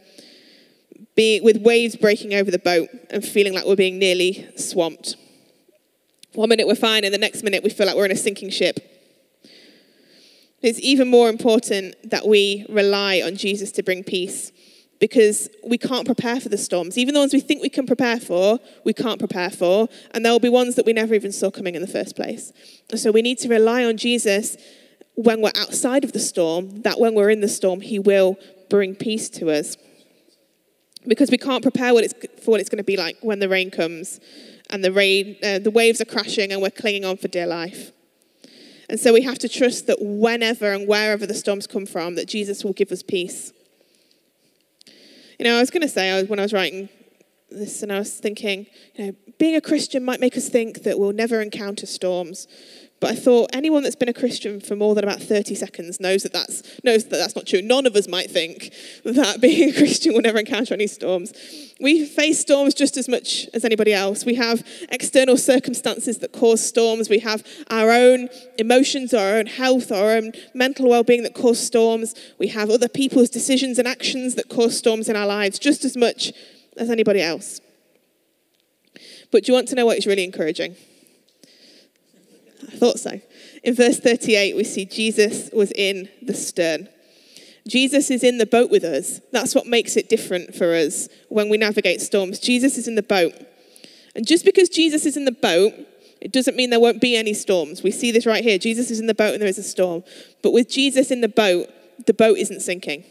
with 1.16 1.56
waves 1.58 1.96
breaking 1.96 2.35
over 2.35 2.50
the 2.50 2.58
boat 2.58 2.88
and 3.11 3.25
feeling 3.25 3.54
like 3.54 3.64
we're 3.64 3.76
being 3.76 3.99
nearly 3.99 4.49
swamped 4.56 5.16
one 6.35 6.49
minute 6.49 6.66
we're 6.66 6.75
fine 6.75 7.04
and 7.04 7.14
the 7.14 7.18
next 7.18 7.42
minute 7.42 7.62
we 7.62 7.70
feel 7.70 7.87
like 7.87 7.96
we're 7.96 8.04
in 8.04 8.11
a 8.11 8.16
sinking 8.16 8.50
ship 8.50 8.78
it's 10.62 10.80
even 10.80 11.08
more 11.08 11.28
important 11.28 11.94
that 12.11 12.26
we 12.26 12.66
rely 12.68 13.23
on 13.25 13.37
jesus 13.37 13.73
to 13.73 13.82
bring 13.82 14.04
peace 14.04 14.52
because 15.00 15.49
we 15.64 15.78
can't 15.78 16.06
prepare 16.06 16.40
for 16.40 16.49
the 16.49 16.58
storms. 16.58 16.96
Even 16.96 17.14
the 17.14 17.20
ones 17.20 17.32
we 17.32 17.40
think 17.40 17.62
we 17.62 17.68
can 17.68 17.87
prepare 17.87 18.18
for, 18.18 18.58
we 18.85 18.92
can't 18.92 19.18
prepare 19.18 19.50
for. 19.50 19.88
And 20.12 20.25
there 20.25 20.32
will 20.32 20.40
be 20.40 20.49
ones 20.49 20.75
that 20.76 20.87
we 20.87 20.92
never 20.92 21.14
even 21.14 21.32
saw 21.32 21.50
coming 21.50 21.75
in 21.75 21.82
the 21.82 21.88
first 21.88 22.16
place. 22.16 22.52
So 22.94 23.11
we 23.11 23.23
need 23.23 23.38
to 23.38 23.49
rely 23.49 23.85
on 23.85 23.96
Jesus 23.96 24.56
when 25.14 25.40
we're 25.40 25.52
outside 25.56 26.04
of 26.04 26.12
the 26.12 26.18
storm, 26.18 26.82
that 26.82 27.00
when 27.00 27.14
we're 27.14 27.30
in 27.30 27.40
the 27.40 27.49
storm, 27.49 27.80
he 27.80 27.99
will 27.99 28.37
bring 28.68 28.94
peace 28.94 29.28
to 29.30 29.50
us. 29.50 29.76
Because 31.07 31.31
we 31.31 31.39
can't 31.39 31.63
prepare 31.63 31.95
what 31.95 32.05
for 32.43 32.53
what 32.53 32.61
it's 32.61 32.69
going 32.69 32.79
to 32.79 32.85
be 32.85 32.97
like 32.97 33.16
when 33.21 33.38
the 33.38 33.49
rain 33.49 33.71
comes 33.71 34.21
and 34.71 34.83
the, 34.85 34.92
rain, 34.92 35.37
uh, 35.42 35.59
the 35.59 35.71
waves 35.71 36.01
are 36.01 36.05
crashing 36.05 36.53
and 36.53 36.61
we're 36.61 36.71
clinging 36.71 37.05
on 37.05 37.16
for 37.16 37.29
dear 37.29 37.47
life. 37.47 37.92
And 38.88 38.99
so 39.01 39.12
we 39.12 39.23
have 39.23 39.38
to 39.40 39.49
trust 39.49 39.87
that 39.87 39.99
whenever 40.01 40.73
and 40.73 40.87
wherever 40.87 41.27
the 41.27 41.35
storms 41.35 41.66
come 41.66 41.87
from, 41.87 42.14
that 42.16 42.29
Jesus 42.29 42.64
will 42.64 42.73
give 42.73 42.92
us 42.92 43.03
peace. 43.03 43.53
You 45.38 45.45
know, 45.45 45.57
I 45.57 45.61
was 45.61 45.71
going 45.71 45.83
to 45.83 45.88
say, 45.88 46.11
I 46.11 46.21
was, 46.21 46.29
when 46.29 46.38
I 46.38 46.42
was 46.42 46.53
writing 46.53 46.88
this, 47.51 47.83
and 47.83 47.92
I 47.92 47.99
was 47.99 48.14
thinking, 48.14 48.66
you 48.95 49.07
know, 49.07 49.12
being 49.38 49.57
a 49.57 49.61
Christian 49.61 50.05
might 50.05 50.21
make 50.21 50.37
us 50.37 50.49
think 50.49 50.83
that 50.85 50.99
we'll 50.99 51.12
never 51.12 51.40
encounter 51.40 51.87
storms. 51.87 52.49
But 52.98 53.11
I 53.11 53.14
thought 53.14 53.50
anyone 53.52 53.82
that's 53.82 53.94
been 53.94 54.09
a 54.09 54.14
Christian 54.14 54.59
for 54.59 54.74
more 54.74 54.94
than 54.94 55.04
about 55.04 55.20
30 55.20 55.54
seconds 55.54 56.00
knows 56.00 56.22
that 56.22 56.32
that's, 56.32 56.62
knows 56.82 57.04
that 57.04 57.18
that's 57.18 57.37
not 57.37 57.46
true. 57.46 57.61
None 57.61 57.85
of 57.85 57.94
us 57.94 58.09
might 58.09 58.30
think 58.30 58.72
that 59.04 59.40
being 59.42 59.68
a 59.68 59.72
Christian 59.72 60.14
will 60.14 60.22
never 60.22 60.38
encounter 60.38 60.72
any 60.72 60.87
storms. 60.87 61.35
We 61.78 62.06
face 62.06 62.40
storms 62.40 62.72
just 62.72 62.96
as 62.96 63.06
much 63.06 63.48
as 63.52 63.66
anybody 63.66 63.92
else. 63.92 64.24
We 64.24 64.35
have 64.37 64.66
external 64.90 65.37
circumstances 65.37 66.18
that 66.18 66.32
cause 66.32 66.66
storms. 66.66 67.11
We 67.11 67.18
have 67.18 67.46
our 67.70 67.90
own 67.90 68.30
emotions, 68.59 69.12
our 69.12 69.37
own 69.37 69.46
health, 69.46 69.92
our 69.92 70.12
own 70.12 70.32
mental 70.54 70.88
well 70.88 71.04
being 71.04 71.22
that 71.24 71.35
cause 71.35 71.61
storms. 71.61 72.14
We 72.38 72.48
have 72.48 72.70
other 72.70 72.88
people's 72.88 73.28
decisions 73.28 73.78
and 73.78 73.87
actions 73.87 74.37
that 74.37 74.48
cause 74.48 74.76
storms 74.76 75.11
in 75.11 75.16
our 75.16 75.26
lives 75.26 75.59
just 75.59 75.85
as 75.85 75.98
much 75.98 76.32
as 76.78 76.88
anybody 76.88 77.20
else. 77.20 77.61
But 79.30 79.44
do 79.44 79.52
you 79.52 79.54
want 79.54 79.68
to 79.68 79.74
know 79.74 79.85
what 79.85 79.98
is 79.98 80.06
really 80.06 80.24
encouraging? 80.24 80.76
I 82.62 82.77
thought 82.77 82.99
so. 82.99 83.21
In 83.62 83.75
verse 83.75 83.99
38, 83.99 84.57
we 84.57 84.64
see 84.64 84.85
Jesus 84.85 85.51
was 85.53 85.73
in 85.73 86.09
the 86.23 86.35
stern. 86.35 86.88
Jesus 87.69 88.11
is 88.11 88.23
in 88.23 88.38
the 88.38 88.47
boat 88.47 88.71
with 88.71 88.85
us. 88.85 89.21
That's 89.33 89.55
what 89.55 89.66
makes 89.66 89.97
it 89.97 90.09
different 90.09 90.55
for 90.55 90.75
us 90.75 91.09
when 91.29 91.49
we 91.49 91.59
navigate 91.59 92.01
storms. 92.01 92.38
Jesus 92.38 92.79
is 92.79 92.87
in 92.87 92.95
the 92.95 93.03
boat. 93.03 93.35
And 94.14 94.27
just 94.27 94.45
because 94.45 94.69
Jesus 94.69 95.05
is 95.05 95.16
in 95.16 95.25
the 95.25 95.33
boat, 95.33 95.75
it 96.21 96.33
doesn't 96.33 96.57
mean 96.57 96.71
there 96.71 96.81
won't 96.81 97.01
be 97.01 97.16
any 97.16 97.35
storms. 97.35 97.83
We 97.83 97.90
see 97.90 98.11
this 98.11 98.25
right 98.25 98.42
here. 98.42 98.59
Jesus 98.59 98.90
is 98.90 99.01
in 99.01 99.07
the 99.07 99.14
boat 99.14 99.35
and 99.35 99.42
there 99.42 99.49
is 99.49 99.59
a 99.59 99.62
storm. 99.62 100.05
But 100.42 100.53
with 100.53 100.71
Jesus 100.71 101.11
in 101.11 101.21
the 101.21 101.29
boat, 101.29 101.69
the 102.07 102.14
boat 102.14 102.38
isn't 102.38 102.61
sinking. 102.61 103.05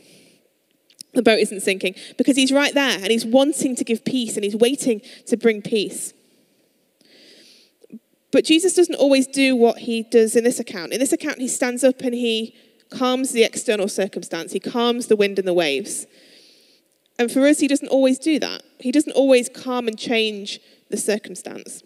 The 1.14 1.22
boat 1.22 1.40
isn't 1.40 1.62
sinking 1.62 1.96
because 2.18 2.36
he's 2.36 2.52
right 2.52 2.74
there 2.74 2.98
and 2.98 3.08
he's 3.08 3.26
wanting 3.26 3.76
to 3.76 3.84
give 3.84 4.04
peace 4.04 4.36
and 4.36 4.44
he's 4.44 4.56
waiting 4.56 5.02
to 5.28 5.38
bring 5.38 5.62
peace. 5.62 6.14
But 8.36 8.44
Jesus 8.44 8.76
doesn't 8.76 8.96
always 8.96 9.28
do 9.28 9.56
what 9.56 9.78
he 9.78 10.04
does 10.04 10.36
in 10.36 10.44
this 10.44 10.60
account. 10.60 10.92
In 10.92 11.00
this 11.00 11.14
account, 11.14 11.40
he 11.40 11.48
stands 11.48 11.86
up 11.86 12.02
and 12.02 12.14
he 12.14 12.54
calms 12.90 13.32
the 13.32 13.44
external 13.46 13.88
circumstance, 13.88 14.52
he 14.52 14.60
calms 14.60 15.08
the 15.08 15.16
wind 15.16 15.40
and 15.40 15.48
the 15.48 15.54
waves. 15.54 16.06
And 17.18 17.32
for 17.32 17.48
us, 17.48 17.62
he 17.62 17.70
doesn't 17.70 17.88
always 17.88 18.20
do 18.20 18.38
that. 18.40 18.62
He 18.82 18.92
doesn't 18.92 19.14
always 19.14 19.48
calm 19.48 19.88
and 19.88 19.98
change 19.98 20.60
the 20.90 20.98
circumstance. 20.98 21.82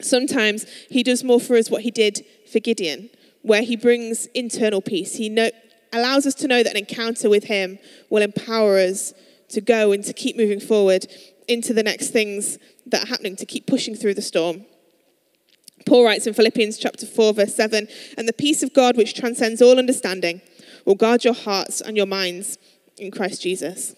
Sometimes 0.00 0.66
he 0.90 1.04
does 1.04 1.22
more 1.22 1.38
for 1.38 1.56
us 1.56 1.70
what 1.70 1.82
he 1.82 1.92
did 1.92 2.26
for 2.50 2.58
Gideon, 2.58 3.08
where 3.42 3.62
he 3.62 3.76
brings 3.76 4.26
internal 4.34 4.82
peace. 4.82 5.14
He 5.14 5.28
know, 5.28 5.50
allows 5.92 6.26
us 6.26 6.34
to 6.34 6.48
know 6.48 6.64
that 6.64 6.72
an 6.72 6.78
encounter 6.78 7.30
with 7.30 7.44
him 7.44 7.78
will 8.10 8.22
empower 8.22 8.76
us 8.76 9.14
to 9.50 9.60
go 9.60 9.92
and 9.92 10.02
to 10.02 10.12
keep 10.12 10.36
moving 10.36 10.58
forward 10.58 11.06
into 11.46 11.72
the 11.72 11.84
next 11.84 12.10
things 12.10 12.58
that 12.86 13.04
are 13.04 13.06
happening, 13.06 13.36
to 13.36 13.46
keep 13.46 13.68
pushing 13.68 13.94
through 13.94 14.14
the 14.14 14.20
storm. 14.20 14.64
Paul 15.88 16.04
writes 16.04 16.26
in 16.26 16.34
Philippians 16.34 16.76
chapter 16.76 17.06
4, 17.06 17.32
verse 17.32 17.54
7 17.54 17.88
And 18.18 18.28
the 18.28 18.34
peace 18.34 18.62
of 18.62 18.74
God, 18.74 18.96
which 18.96 19.14
transcends 19.14 19.62
all 19.62 19.78
understanding, 19.78 20.42
will 20.84 20.94
guard 20.94 21.24
your 21.24 21.34
hearts 21.34 21.80
and 21.80 21.96
your 21.96 22.06
minds 22.06 22.58
in 22.98 23.10
Christ 23.10 23.42
Jesus. 23.42 23.96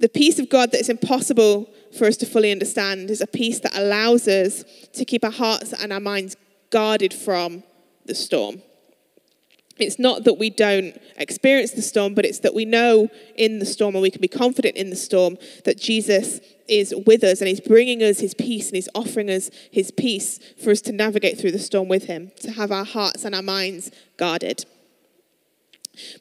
The 0.00 0.08
peace 0.08 0.40
of 0.40 0.50
God 0.50 0.72
that 0.72 0.80
is 0.80 0.88
impossible 0.88 1.70
for 1.96 2.06
us 2.06 2.16
to 2.18 2.26
fully 2.26 2.50
understand 2.50 3.08
is 3.08 3.20
a 3.20 3.26
peace 3.26 3.60
that 3.60 3.76
allows 3.76 4.26
us 4.26 4.64
to 4.94 5.04
keep 5.04 5.24
our 5.24 5.30
hearts 5.30 5.72
and 5.72 5.92
our 5.92 6.00
minds 6.00 6.36
guarded 6.70 7.14
from 7.14 7.62
the 8.04 8.16
storm. 8.16 8.62
It's 9.78 9.98
not 9.98 10.24
that 10.24 10.34
we 10.34 10.50
don't 10.50 11.00
experience 11.16 11.72
the 11.72 11.82
storm, 11.82 12.14
but 12.14 12.24
it's 12.24 12.38
that 12.40 12.54
we 12.54 12.64
know 12.64 13.08
in 13.36 13.58
the 13.58 13.66
storm 13.66 13.94
and 13.96 14.02
we 14.02 14.10
can 14.10 14.20
be 14.20 14.28
confident 14.28 14.76
in 14.76 14.90
the 14.90 14.96
storm 14.96 15.36
that 15.64 15.78
Jesus 15.78 16.40
is 16.68 16.94
with 17.06 17.24
us 17.24 17.40
and 17.40 17.48
he's 17.48 17.60
bringing 17.60 18.02
us 18.02 18.20
his 18.20 18.34
peace 18.34 18.68
and 18.68 18.76
he's 18.76 18.88
offering 18.94 19.28
us 19.28 19.50
his 19.70 19.90
peace 19.90 20.38
for 20.62 20.70
us 20.70 20.80
to 20.82 20.92
navigate 20.92 21.38
through 21.38 21.50
the 21.50 21.58
storm 21.58 21.88
with 21.88 22.04
him, 22.04 22.30
to 22.40 22.52
have 22.52 22.70
our 22.70 22.84
hearts 22.84 23.24
and 23.24 23.34
our 23.34 23.42
minds 23.42 23.90
guarded. 24.16 24.64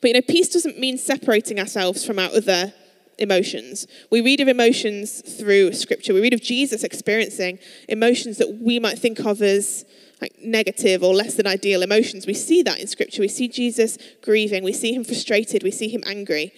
But 0.02 0.10
you 0.10 0.14
know, 0.14 0.22
peace 0.22 0.50
doesn't 0.50 0.80
mean 0.80 0.98
separating 0.98 1.60
ourselves 1.60 2.06
from 2.06 2.20
our 2.20 2.30
other 2.30 2.74
emotions. 3.20 3.88
We 4.10 4.22
read 4.22 4.40
of 4.42 4.48
emotions 4.48 5.22
through 5.38 5.74
scripture. 5.74 6.14
We 6.14 6.22
read 6.22 6.34
of 6.34 6.42
Jesus 6.42 6.84
experiencing 6.84 7.60
emotions 7.88 8.38
that 8.38 8.60
we 8.60 8.80
might 8.80 8.98
think 8.98 9.20
of 9.20 9.42
as 9.42 9.86
like 10.24 10.42
negative 10.42 11.04
or 11.04 11.14
less 11.14 11.36
than 11.36 11.46
ideal 11.46 11.82
emotions. 11.82 12.26
We 12.26 12.34
see 12.34 12.64
that 12.64 12.80
in 12.80 12.88
scripture. 12.88 13.22
We 13.22 13.28
see 13.28 13.50
Jesus 13.50 13.98
grieving, 14.22 14.64
we 14.64 14.72
see 14.72 14.94
him 14.94 15.04
frustrated, 15.04 15.64
we 15.64 15.72
see 15.72 15.90
him 15.90 16.02
angry. 16.06 16.54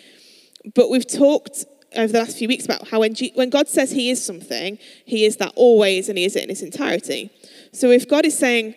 But 0.75 0.91
we've 0.91 1.07
talked 1.07 1.65
over 1.95 2.11
the 2.11 2.19
last 2.19 2.37
few 2.37 2.47
weeks 2.47 2.65
about 2.65 2.89
how 2.89 2.99
when, 2.99 3.15
G- 3.15 3.31
when 3.33 3.49
God 3.49 3.67
says 3.67 3.91
he 3.91 4.11
is 4.11 4.23
something, 4.23 4.77
he 5.05 5.25
is 5.25 5.37
that 5.37 5.51
always 5.55 6.09
and 6.09 6.17
he 6.17 6.25
is 6.25 6.35
it 6.35 6.43
in 6.43 6.51
its 6.51 6.61
entirety. 6.61 7.31
So 7.71 7.89
if 7.89 8.07
God 8.07 8.23
is 8.25 8.37
saying, 8.37 8.75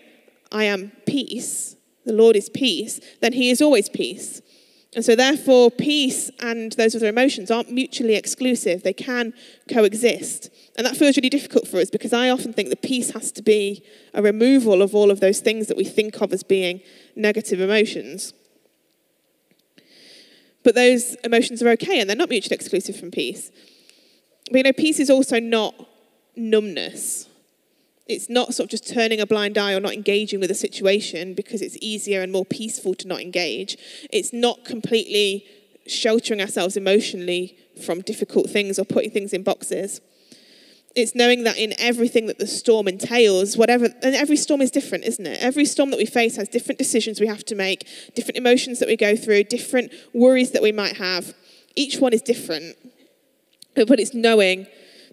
I 0.51 0.65
am 0.65 0.93
peace, 1.07 1.77
the 2.07 2.15
Lord 2.15 2.35
is 2.35 2.49
peace, 2.49 2.99
then 3.21 3.35
he 3.35 3.51
is 3.51 3.61
always 3.61 3.91
peace. 3.91 4.41
And 4.99 5.05
so, 5.05 5.15
therefore, 5.15 5.71
peace 5.71 6.29
and 6.41 6.73
those 6.73 6.97
other 6.97 7.07
emotions 7.07 7.53
aren't 7.53 7.71
mutually 7.71 8.17
exclusive. 8.17 8.83
They 8.83 8.93
can 8.93 9.33
coexist. 9.73 10.51
And 10.77 10.85
that 10.85 10.97
feels 10.97 11.17
really 11.17 11.31
difficult 11.31 11.69
for 11.69 11.77
us 11.77 11.89
because 11.89 12.13
I 12.13 12.31
often 12.31 12.53
think 12.53 12.69
that 12.71 12.83
peace 12.83 13.13
has 13.13 13.31
to 13.31 13.43
be 13.45 13.85
a 14.13 14.23
removal 14.23 14.83
of 14.83 14.97
all 14.97 15.13
of 15.13 15.21
those 15.21 15.39
things 15.39 15.69
that 15.69 15.77
we 15.77 15.85
think 15.85 16.21
of 16.21 16.33
as 16.33 16.43
being 16.43 16.81
negative 17.15 17.61
emotions. 17.61 18.33
But 20.65 20.75
those 20.75 21.15
emotions 21.23 21.63
are 21.63 21.69
okay 21.69 22.01
and 22.01 22.11
they're 22.11 22.17
not 22.17 22.31
mutually 22.31 22.57
exclusive 22.57 22.97
from 22.97 23.13
peace. 23.13 23.53
But 24.51 24.57
you 24.57 24.63
know, 24.65 24.73
peace 24.73 24.99
is 24.99 25.11
also 25.11 25.39
not 25.39 25.77
numbness. 26.35 27.28
It's 28.09 28.31
not 28.31 28.55
sort 28.55 28.65
of 28.65 28.71
just 28.71 28.89
turning 28.89 29.21
a 29.21 29.27
blind 29.27 29.59
eye 29.59 29.75
or 29.75 29.81
not 29.81 29.93
engaging 29.93 30.41
with 30.41 30.51
a 30.51 30.55
situation 30.55 31.35
because 31.35 31.61
it's 31.61 31.77
easier 31.83 32.23
and 32.23 32.33
more 32.33 32.47
peaceful 32.47 32.95
to 32.95 33.07
not 33.07 33.21
engage. 33.21 33.77
It's 34.11 34.33
not 34.33 34.65
completely 34.65 35.45
sheltering 35.87 36.41
ourselves 36.41 36.77
emotionally 36.77 37.57
from 37.85 38.01
difficult 38.01 38.49
things 38.49 38.79
or 38.79 38.85
putting 38.85 39.11
things 39.11 39.35
in 39.35 39.43
boxes. 39.43 40.01
It's 40.97 41.15
knowing 41.15 41.45
that 41.45 41.59
in 41.59 41.75
everything 41.79 42.27
that 42.27 42.39
the 42.39 42.47
storm 42.47 42.89
entails, 42.89 43.59
whatever, 43.59 43.85
and 44.03 44.15
every 44.15 44.37
storm 44.37 44.63
is 44.63 44.71
different, 44.71 45.05
isn't 45.05 45.27
it? 45.27 45.39
Every 45.41 45.67
storm 45.67 45.91
that 45.91 45.99
we 45.99 46.07
face 46.07 46.37
has 46.37 46.49
different 46.49 46.79
decisions 46.79 47.21
we 47.21 47.27
have 47.27 47.45
to 47.45 47.55
make, 47.55 47.87
different 48.15 48.39
emotions 48.39 48.79
that 48.79 48.89
we 48.89 48.97
go 48.97 49.17
through, 49.17 49.45
different 49.45 49.93
worries 50.15 50.53
that 50.53 50.63
we 50.63 50.73
might 50.73 50.97
have. 50.97 51.35
Each 51.77 51.99
one 51.99 52.15
is 52.15 52.23
different. 52.23 52.77
But 53.75 54.01
it's 54.01 54.15
knowing 54.15 54.67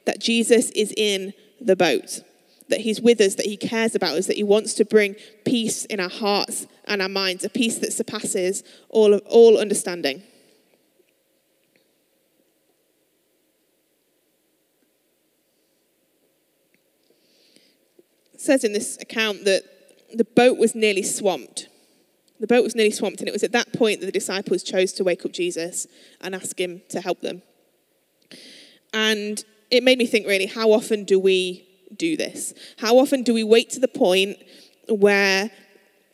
that 0.05 0.19
Jesus 0.19 0.71
is 0.71 0.93
in 0.95 1.33
the 1.59 1.75
boat 1.75 2.21
that 2.69 2.81
He's 2.81 3.01
with 3.01 3.21
us, 3.21 3.35
that 3.35 3.45
He 3.45 3.57
cares 3.57 3.95
about 3.95 4.15
us, 4.15 4.27
that 4.27 4.37
He 4.37 4.43
wants 4.43 4.73
to 4.75 4.85
bring 4.85 5.15
peace 5.45 5.85
in 5.85 5.99
our 5.99 6.09
hearts 6.09 6.67
and 6.85 7.01
our 7.01 7.09
minds, 7.09 7.43
a 7.43 7.49
peace 7.49 7.77
that 7.79 7.93
surpasses 7.93 8.63
all, 8.89 9.13
of, 9.13 9.21
all 9.25 9.57
understanding. 9.57 10.23
It 18.33 18.41
says 18.41 18.63
in 18.63 18.73
this 18.73 18.97
account 19.01 19.45
that 19.45 19.63
the 20.13 20.25
boat 20.25 20.57
was 20.57 20.75
nearly 20.75 21.03
swamped. 21.03 21.67
The 22.39 22.47
boat 22.47 22.63
was 22.63 22.75
nearly 22.75 22.91
swamped, 22.91 23.21
and 23.21 23.29
it 23.29 23.31
was 23.31 23.43
at 23.43 23.53
that 23.53 23.73
point 23.73 24.01
that 24.01 24.05
the 24.07 24.11
disciples 24.11 24.61
chose 24.61 24.91
to 24.93 25.03
wake 25.03 25.25
up 25.25 25.31
Jesus 25.31 25.87
and 26.21 26.35
ask 26.35 26.59
him 26.59 26.81
to 26.89 26.99
help 26.99 27.21
them. 27.21 27.41
And 28.93 29.43
it 29.71 29.83
made 29.83 29.97
me 29.97 30.05
think 30.05 30.27
really, 30.27 30.45
how 30.45 30.71
often 30.71 31.05
do 31.05 31.17
we 31.17 31.65
do 31.97 32.17
this? 32.17 32.53
How 32.77 32.97
often 32.97 33.23
do 33.23 33.33
we 33.33 33.43
wait 33.43 33.69
to 33.71 33.79
the 33.79 33.87
point 33.87 34.37
where 34.87 35.51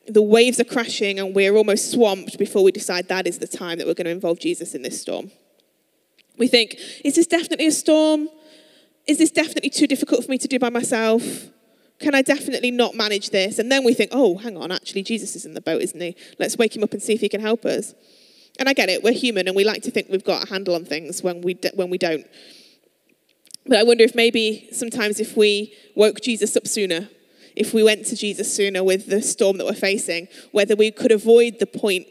the 0.08 0.22
waves 0.22 0.60
are 0.60 0.66
crashing 0.66 1.20
and 1.20 1.36
we're 1.36 1.56
almost 1.56 1.92
swamped 1.92 2.38
before 2.38 2.64
we 2.64 2.72
decide 2.72 3.08
that 3.08 3.28
is 3.28 3.40
the 3.40 3.48
time 3.48 3.78
that 3.78 3.88
we're 3.88 3.94
going 3.94 4.06
to 4.06 4.12
involve 4.12 4.40
Jesus 4.40 4.74
in 4.74 4.82
this 4.82 5.02
storm? 5.02 5.32
We 6.38 6.48
think, 6.48 6.78
is 7.04 7.16
this 7.16 7.28
definitely 7.28 7.68
a 7.68 7.72
storm? 7.72 8.30
Is 9.08 9.18
this 9.18 9.32
definitely 9.32 9.70
too 9.70 9.88
difficult 9.88 10.26
for 10.26 10.32
me 10.32 10.38
to 10.40 10.48
do 10.48 10.60
by 10.60 10.70
myself? 10.70 11.24
Can 12.00 12.16
I 12.16 12.24
definitely 12.24 12.72
not 12.72 12.96
manage 12.96 13.30
this? 13.30 13.60
And 13.60 13.72
then 13.72 13.84
we 13.84 13.94
think, 13.94 14.10
oh, 14.12 14.38
hang 14.38 14.58
on, 14.58 14.72
actually, 14.72 15.04
Jesus 15.04 15.36
is 15.36 15.46
in 15.46 15.54
the 15.54 15.62
boat, 15.62 15.82
isn't 15.82 16.02
he? 16.02 16.16
Let's 16.40 16.58
wake 16.58 16.76
him 16.76 16.84
up 16.84 16.94
and 16.94 17.02
see 17.02 17.14
if 17.14 17.22
he 17.22 17.30
can 17.30 17.42
help 17.42 17.64
us. 17.64 17.94
And 18.60 18.68
I 18.68 18.74
get 18.74 18.90
it, 18.90 19.04
we're 19.04 19.14
human 19.14 19.48
and 19.48 19.56
we 19.56 19.64
like 19.64 19.84
to 19.84 19.92
think 19.92 20.08
we've 20.10 20.24
got 20.24 20.44
a 20.44 20.50
handle 20.50 20.76
on 20.76 20.84
things 20.84 21.22
when 21.22 21.42
we, 21.42 21.58
when 21.76 21.90
we 21.90 21.98
don't. 21.98 22.26
But 23.66 23.78
I 23.78 23.84
wonder 23.84 24.04
if 24.04 24.16
maybe 24.16 24.68
sometimes 24.72 25.20
if 25.20 25.38
we 25.38 25.74
woke 25.96 26.22
Jesus 26.22 26.56
up 26.58 26.68
sooner, 26.68 27.10
if 27.56 27.74
we 27.74 27.84
went 27.84 28.06
to 28.08 28.16
Jesus 28.16 28.54
sooner 28.54 28.84
with 28.84 29.08
the 29.08 29.22
storm 29.22 29.58
that 29.58 29.66
we're 29.66 29.74
facing, 29.74 30.28
whether 30.52 30.76
we 30.76 30.92
could 30.92 31.12
avoid 31.12 31.60
the 31.60 31.68
point 31.68 32.08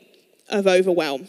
of 0.49 0.67
overwhelm. 0.67 1.29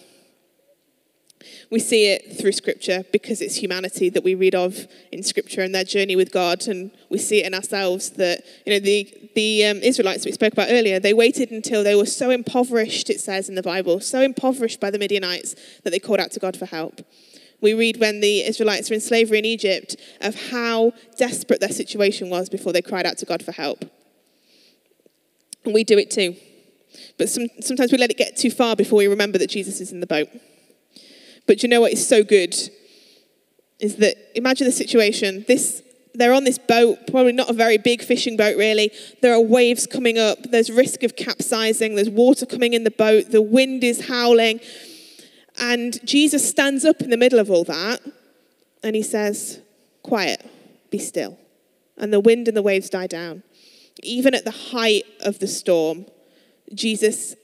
We 1.71 1.79
see 1.79 2.07
it 2.07 2.38
through 2.38 2.51
Scripture 2.51 3.03
because 3.12 3.41
it's 3.41 3.55
humanity 3.55 4.10
that 4.10 4.23
we 4.23 4.36
read 4.36 4.53
of 4.53 4.88
in 5.12 5.23
Scripture 5.23 5.62
and 5.62 5.73
their 5.73 5.84
journey 5.84 6.15
with 6.15 6.31
God, 6.31 6.67
and 6.67 6.91
we 7.10 7.17
see 7.17 7.41
it 7.41 7.47
in 7.47 7.53
ourselves 7.53 8.12
that 8.12 8.43
you 8.65 8.73
know 8.73 8.79
the 8.79 9.12
the 9.34 9.65
um, 9.65 9.77
Israelites 9.77 10.25
we 10.25 10.34
spoke 10.34 10.53
about 10.53 10.67
earlier. 10.69 10.99
They 10.99 11.13
waited 11.13 11.49
until 11.49 11.84
they 11.84 11.95
were 11.95 12.05
so 12.05 12.29
impoverished, 12.29 13.10
it 13.10 13.19
says 13.21 13.49
in 13.49 13.55
the 13.55 13.63
Bible, 13.63 14.01
so 14.01 14.21
impoverished 14.21 14.79
by 14.79 14.91
the 14.91 14.99
Midianites 14.99 15.55
that 15.84 15.91
they 15.91 15.99
called 15.99 16.19
out 16.19 16.31
to 16.31 16.39
God 16.39 16.57
for 16.57 16.65
help. 16.65 17.01
We 17.62 17.74
read 17.74 17.97
when 18.00 18.19
the 18.19 18.43
Israelites 18.43 18.89
were 18.89 18.95
in 18.95 19.02
slavery 19.02 19.39
in 19.39 19.45
Egypt 19.45 19.95
of 20.19 20.50
how 20.50 20.93
desperate 21.17 21.60
their 21.60 21.69
situation 21.69 22.30
was 22.30 22.50
before 22.50 22.74
they 22.74 22.82
cried 22.82 23.06
out 23.06 23.17
to 23.19 23.26
God 23.26 23.43
for 23.43 23.52
help. 23.52 23.86
And 25.63 25.74
we 25.74 25.84
do 25.84 25.97
it 25.97 26.10
too. 26.10 26.36
But 27.17 27.30
some, 27.30 27.47
sometimes 27.62 27.91
we 27.91 27.97
let 27.97 28.10
it 28.10 28.17
get 28.17 28.36
too 28.36 28.52
far 28.52 28.76
before 28.76 28.97
we 28.97 29.08
remember 29.08 29.38
that 29.38 29.50
Jesus 29.50 29.80
is 29.80 29.91
in 29.91 30.00
the 30.00 30.08
boat. 30.08 30.28
But 31.47 31.63
you 31.63 31.69
know 31.69 31.82
what 31.82 31.93
is 31.93 32.06
so 32.06 32.24
good? 32.24 32.56
Is 33.80 33.97
that 33.97 34.15
imagine 34.36 34.65
the 34.65 34.71
situation. 34.71 35.45
This 35.47 35.82
they're 36.13 36.34
on 36.34 36.43
this 36.43 36.58
boat, 36.58 37.08
probably 37.08 37.32
not 37.32 37.50
a 37.50 37.54
very 37.54 37.78
big 37.78 38.02
fishing 38.02 38.36
boat, 38.36 38.58
really. 38.58 38.91
There 39.21 39.34
are 39.34 39.39
waves 39.39 39.88
coming 39.88 40.17
up. 40.17 40.39
There's 40.43 40.69
risk 40.69 41.04
of 41.04 41.15
capsizing. 41.15 41.95
There's 41.95 42.10
water 42.10 42.45
coming 42.45 42.74
in 42.74 42.84
the 42.84 42.91
boat. 42.91 43.32
The 43.32 43.41
wind 43.41 43.84
is 43.84 44.08
howling. 44.08 44.60
And 45.62 46.04
Jesus 46.06 46.50
stands 46.50 46.84
up 46.84 47.02
in 47.02 47.12
the 47.12 47.17
middle 47.17 47.38
of 47.38 47.52
all 47.52 47.63
that 47.65 48.02
and 48.84 48.95
he 48.95 49.04
says, 49.04 49.62
Quiet, 50.02 50.43
be 50.89 50.97
still. 50.97 51.38
And 51.97 52.12
the 52.12 52.19
wind 52.19 52.47
and 52.47 52.58
the 52.58 52.63
waves 52.63 52.89
die 52.89 53.06
down. 53.06 53.43
Even 54.02 54.34
at 54.34 54.43
the 54.43 54.52
height 54.52 55.04
of 55.24 55.38
the 55.38 55.47
storm, 55.47 56.08
Jesus 56.74 57.36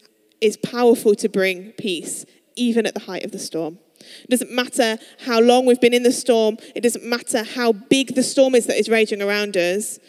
is 0.41 0.57
powerful 0.57 1.13
to 1.13 1.29
bring 1.29 1.73
peace, 1.73 2.25
even 2.55 2.87
at 2.87 2.95
the 2.95 3.01
height 3.01 3.23
of 3.23 3.31
the 3.31 3.39
storm. 3.39 3.77
It 3.99 4.31
doesn't 4.31 4.51
matter 4.51 4.97
how 5.25 5.39
long 5.39 5.67
we've 5.67 5.81
been 5.81 5.93
in 5.93 6.03
the 6.03 6.11
storm, 6.11 6.57
it 6.75 6.81
doesn't 6.81 7.05
matter 7.05 7.43
how 7.43 7.71
big 7.71 8.15
the 8.15 8.23
storm 8.23 8.55
is 8.55 8.65
that 8.65 8.79
is 8.79 8.89
raging 8.89 9.21
around 9.21 9.55
us. 9.55 9.99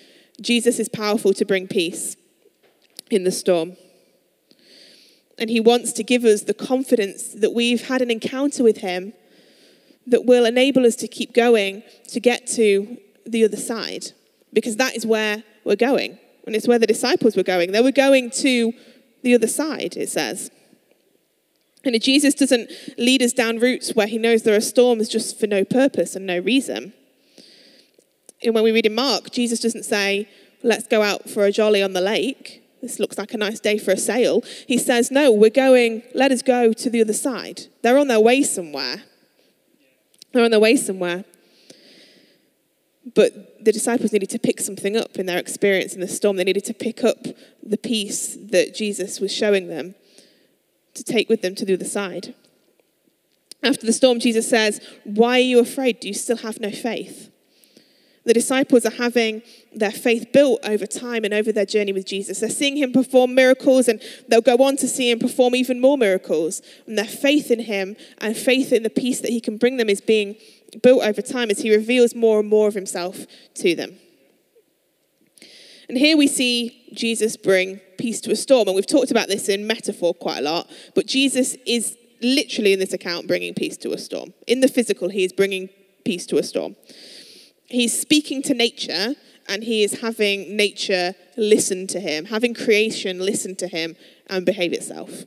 Jesus 0.40 0.78
is 0.78 0.88
powerful 0.88 1.34
to 1.34 1.44
bring 1.44 1.68
peace 1.68 2.16
in 3.10 3.24
the 3.24 3.32
storm. 3.32 3.76
And 5.38 5.50
He 5.50 5.60
wants 5.60 5.92
to 5.92 6.02
give 6.02 6.24
us 6.24 6.42
the 6.42 6.54
confidence 6.54 7.28
that 7.28 7.52
we've 7.52 7.88
had 7.88 8.02
an 8.02 8.10
encounter 8.10 8.62
with 8.62 8.78
Him 8.78 9.12
that 10.06 10.24
will 10.24 10.44
enable 10.44 10.86
us 10.86 10.96
to 10.96 11.08
keep 11.08 11.34
going 11.34 11.82
to 12.08 12.20
get 12.20 12.46
to 12.48 12.98
the 13.26 13.44
other 13.44 13.56
side. 13.56 14.06
Because 14.52 14.76
that 14.76 14.96
is 14.96 15.06
where 15.06 15.44
we're 15.64 15.76
going. 15.76 16.18
And 16.46 16.56
it's 16.56 16.66
where 16.66 16.78
the 16.78 16.86
disciples 16.86 17.36
were 17.36 17.42
going. 17.42 17.72
They 17.72 17.82
were 17.82 17.92
going 17.92 18.30
to 18.30 18.72
the 19.22 19.34
other 19.34 19.46
side, 19.46 19.96
it 19.96 20.08
says. 20.08 20.50
And 21.84 22.00
Jesus 22.02 22.34
doesn't 22.34 22.70
lead 22.96 23.22
us 23.22 23.32
down 23.32 23.58
routes 23.58 23.94
where 23.94 24.06
he 24.06 24.18
knows 24.18 24.42
there 24.42 24.56
are 24.56 24.60
storms 24.60 25.08
just 25.08 25.38
for 25.38 25.46
no 25.46 25.64
purpose 25.64 26.16
and 26.16 26.26
no 26.26 26.38
reason. 26.38 26.92
And 28.42 28.54
when 28.54 28.64
we 28.64 28.72
read 28.72 28.86
in 28.86 28.94
Mark, 28.94 29.30
Jesus 29.30 29.60
doesn't 29.60 29.84
say, 29.84 30.28
let's 30.62 30.86
go 30.86 31.02
out 31.02 31.28
for 31.28 31.44
a 31.44 31.52
jolly 31.52 31.82
on 31.82 31.92
the 31.92 32.00
lake 32.00 32.57
this 32.80 32.98
looks 32.98 33.18
like 33.18 33.34
a 33.34 33.38
nice 33.38 33.60
day 33.60 33.78
for 33.78 33.92
a 33.92 33.96
sail. 33.96 34.42
He 34.66 34.78
says, 34.78 35.10
No, 35.10 35.32
we're 35.32 35.50
going, 35.50 36.02
let 36.14 36.32
us 36.32 36.42
go 36.42 36.72
to 36.72 36.90
the 36.90 37.00
other 37.00 37.12
side. 37.12 37.62
They're 37.82 37.98
on 37.98 38.08
their 38.08 38.20
way 38.20 38.42
somewhere. 38.42 39.02
They're 40.32 40.44
on 40.44 40.50
their 40.50 40.60
way 40.60 40.76
somewhere. 40.76 41.24
But 43.14 43.64
the 43.64 43.72
disciples 43.72 44.12
needed 44.12 44.30
to 44.30 44.38
pick 44.38 44.60
something 44.60 44.96
up 44.96 45.16
in 45.16 45.26
their 45.26 45.38
experience 45.38 45.94
in 45.94 46.00
the 46.00 46.08
storm. 46.08 46.36
They 46.36 46.44
needed 46.44 46.64
to 46.66 46.74
pick 46.74 47.02
up 47.02 47.26
the 47.62 47.78
peace 47.78 48.36
that 48.50 48.74
Jesus 48.74 49.20
was 49.20 49.32
showing 49.32 49.68
them 49.68 49.94
to 50.94 51.02
take 51.02 51.28
with 51.28 51.42
them 51.42 51.54
to 51.54 51.64
the 51.64 51.74
other 51.74 51.84
side. 51.84 52.34
After 53.62 53.86
the 53.86 53.92
storm, 53.92 54.20
Jesus 54.20 54.48
says, 54.48 54.80
Why 55.04 55.38
are 55.38 55.42
you 55.42 55.58
afraid? 55.58 56.00
Do 56.00 56.08
you 56.08 56.14
still 56.14 56.38
have 56.38 56.60
no 56.60 56.70
faith? 56.70 57.30
The 58.28 58.34
disciples 58.34 58.84
are 58.84 58.90
having 58.90 59.40
their 59.74 59.90
faith 59.90 60.34
built 60.34 60.60
over 60.62 60.84
time 60.84 61.24
and 61.24 61.32
over 61.32 61.50
their 61.50 61.64
journey 61.64 61.94
with 61.94 62.04
Jesus. 62.04 62.40
They're 62.40 62.50
seeing 62.50 62.76
him 62.76 62.92
perform 62.92 63.34
miracles 63.34 63.88
and 63.88 64.02
they'll 64.28 64.42
go 64.42 64.58
on 64.58 64.76
to 64.76 64.86
see 64.86 65.10
him 65.10 65.18
perform 65.18 65.54
even 65.54 65.80
more 65.80 65.96
miracles. 65.96 66.60
And 66.86 66.98
their 66.98 67.06
faith 67.06 67.50
in 67.50 67.60
him 67.60 67.96
and 68.18 68.36
faith 68.36 68.70
in 68.70 68.82
the 68.82 68.90
peace 68.90 69.22
that 69.22 69.30
he 69.30 69.40
can 69.40 69.56
bring 69.56 69.78
them 69.78 69.88
is 69.88 70.02
being 70.02 70.36
built 70.82 71.04
over 71.04 71.22
time 71.22 71.50
as 71.50 71.60
he 71.60 71.74
reveals 71.74 72.14
more 72.14 72.38
and 72.38 72.50
more 72.50 72.68
of 72.68 72.74
himself 72.74 73.24
to 73.54 73.74
them. 73.74 73.96
And 75.88 75.96
here 75.96 76.18
we 76.18 76.26
see 76.26 76.82
Jesus 76.92 77.34
bring 77.34 77.80
peace 77.96 78.20
to 78.20 78.30
a 78.30 78.36
storm. 78.36 78.68
And 78.68 78.74
we've 78.74 78.86
talked 78.86 79.10
about 79.10 79.28
this 79.28 79.48
in 79.48 79.66
metaphor 79.66 80.12
quite 80.12 80.40
a 80.40 80.42
lot. 80.42 80.68
But 80.94 81.06
Jesus 81.06 81.56
is 81.64 81.96
literally 82.20 82.74
in 82.74 82.78
this 82.78 82.92
account 82.92 83.26
bringing 83.26 83.54
peace 83.54 83.78
to 83.78 83.92
a 83.92 83.98
storm. 83.98 84.34
In 84.46 84.60
the 84.60 84.68
physical, 84.68 85.08
he 85.08 85.24
is 85.24 85.32
bringing 85.32 85.70
peace 86.04 86.26
to 86.26 86.36
a 86.36 86.42
storm 86.42 86.76
he's 87.68 87.98
speaking 87.98 88.42
to 88.42 88.54
nature 88.54 89.14
and 89.48 89.64
he 89.64 89.82
is 89.82 90.00
having 90.00 90.56
nature 90.56 91.14
listen 91.36 91.86
to 91.88 92.00
him, 92.00 92.26
having 92.26 92.54
creation 92.54 93.20
listen 93.20 93.56
to 93.56 93.68
him 93.68 93.96
and 94.26 94.44
behave 94.44 94.72
itself. 94.72 95.24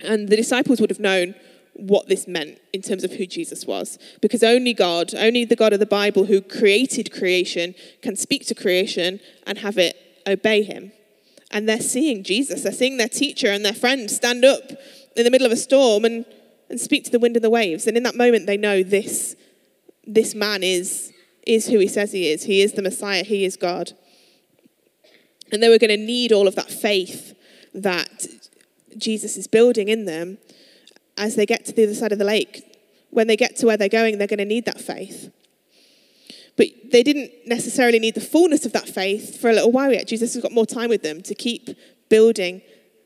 And 0.00 0.28
the 0.28 0.36
disciples 0.36 0.80
would 0.80 0.90
have 0.90 1.00
known 1.00 1.34
what 1.74 2.08
this 2.08 2.28
meant 2.28 2.60
in 2.72 2.82
terms 2.82 3.02
of 3.02 3.12
who 3.12 3.26
Jesus 3.26 3.66
was. 3.66 3.98
Because 4.20 4.44
only 4.44 4.74
God, 4.74 5.12
only 5.14 5.44
the 5.44 5.56
God 5.56 5.72
of 5.72 5.80
the 5.80 5.86
Bible 5.86 6.26
who 6.26 6.40
created 6.40 7.12
creation, 7.12 7.74
can 8.00 8.14
speak 8.14 8.46
to 8.46 8.54
creation 8.54 9.18
and 9.46 9.58
have 9.58 9.78
it 9.78 9.96
obey 10.26 10.62
him. 10.62 10.92
and 11.54 11.68
they're 11.68 11.80
seeing 11.80 12.24
Jesus. 12.24 12.62
They're 12.62 12.72
seeing 12.72 12.96
their 12.96 13.08
teacher 13.08 13.46
and 13.46 13.64
their 13.64 13.72
friend 13.72 14.10
stand 14.10 14.44
up 14.44 14.72
in 15.16 15.24
the 15.24 15.30
middle 15.30 15.46
of 15.46 15.52
a 15.52 15.56
storm 15.56 16.04
and, 16.04 16.26
and 16.68 16.80
speak 16.80 17.04
to 17.04 17.10
the 17.10 17.18
wind 17.20 17.36
and 17.36 17.44
the 17.44 17.50
waves. 17.50 17.86
And 17.86 17.96
in 17.96 18.02
that 18.02 18.16
moment, 18.16 18.46
they 18.46 18.56
know 18.56 18.82
this, 18.82 19.36
this 20.06 20.34
man 20.34 20.62
is, 20.62 21.12
is 21.46 21.68
who 21.68 21.78
he 21.78 21.88
says 21.88 22.12
he 22.12 22.30
is. 22.30 22.44
He 22.44 22.62
is 22.62 22.72
the 22.72 22.82
Messiah, 22.82 23.24
he 23.24 23.44
is 23.44 23.56
God. 23.56 23.92
And 25.52 25.62
they 25.62 25.68
were 25.68 25.78
going 25.78 25.90
to 25.90 25.96
need 25.96 26.32
all 26.32 26.48
of 26.48 26.54
that 26.56 26.70
faith 26.70 27.34
that 27.74 28.26
Jesus 28.96 29.36
is 29.36 29.46
building 29.46 29.88
in 29.88 30.04
them 30.04 30.38
as 31.16 31.36
they 31.36 31.46
get 31.46 31.64
to 31.66 31.72
the 31.72 31.84
other 31.84 31.94
side 31.94 32.12
of 32.12 32.18
the 32.18 32.24
lake. 32.24 32.62
When 33.10 33.26
they 33.26 33.36
get 33.36 33.56
to 33.56 33.66
where 33.66 33.76
they're 33.76 33.88
going, 33.88 34.18
they're 34.18 34.26
going 34.26 34.38
to 34.38 34.44
need 34.44 34.64
that 34.64 34.80
faith. 34.80 35.32
But 36.56 36.66
they 36.90 37.02
didn't 37.02 37.32
necessarily 37.46 37.98
need 37.98 38.14
the 38.14 38.20
fullness 38.20 38.64
of 38.64 38.72
that 38.72 38.88
faith 38.88 39.40
for 39.40 39.50
a 39.50 39.52
little 39.52 39.72
while 39.72 39.92
yet. 39.92 40.06
Jesus 40.06 40.34
has 40.34 40.42
got 40.42 40.52
more 40.52 40.66
time 40.66 40.88
with 40.88 41.02
them 41.02 41.22
to 41.22 41.34
keep 41.34 41.70
building 42.08 42.62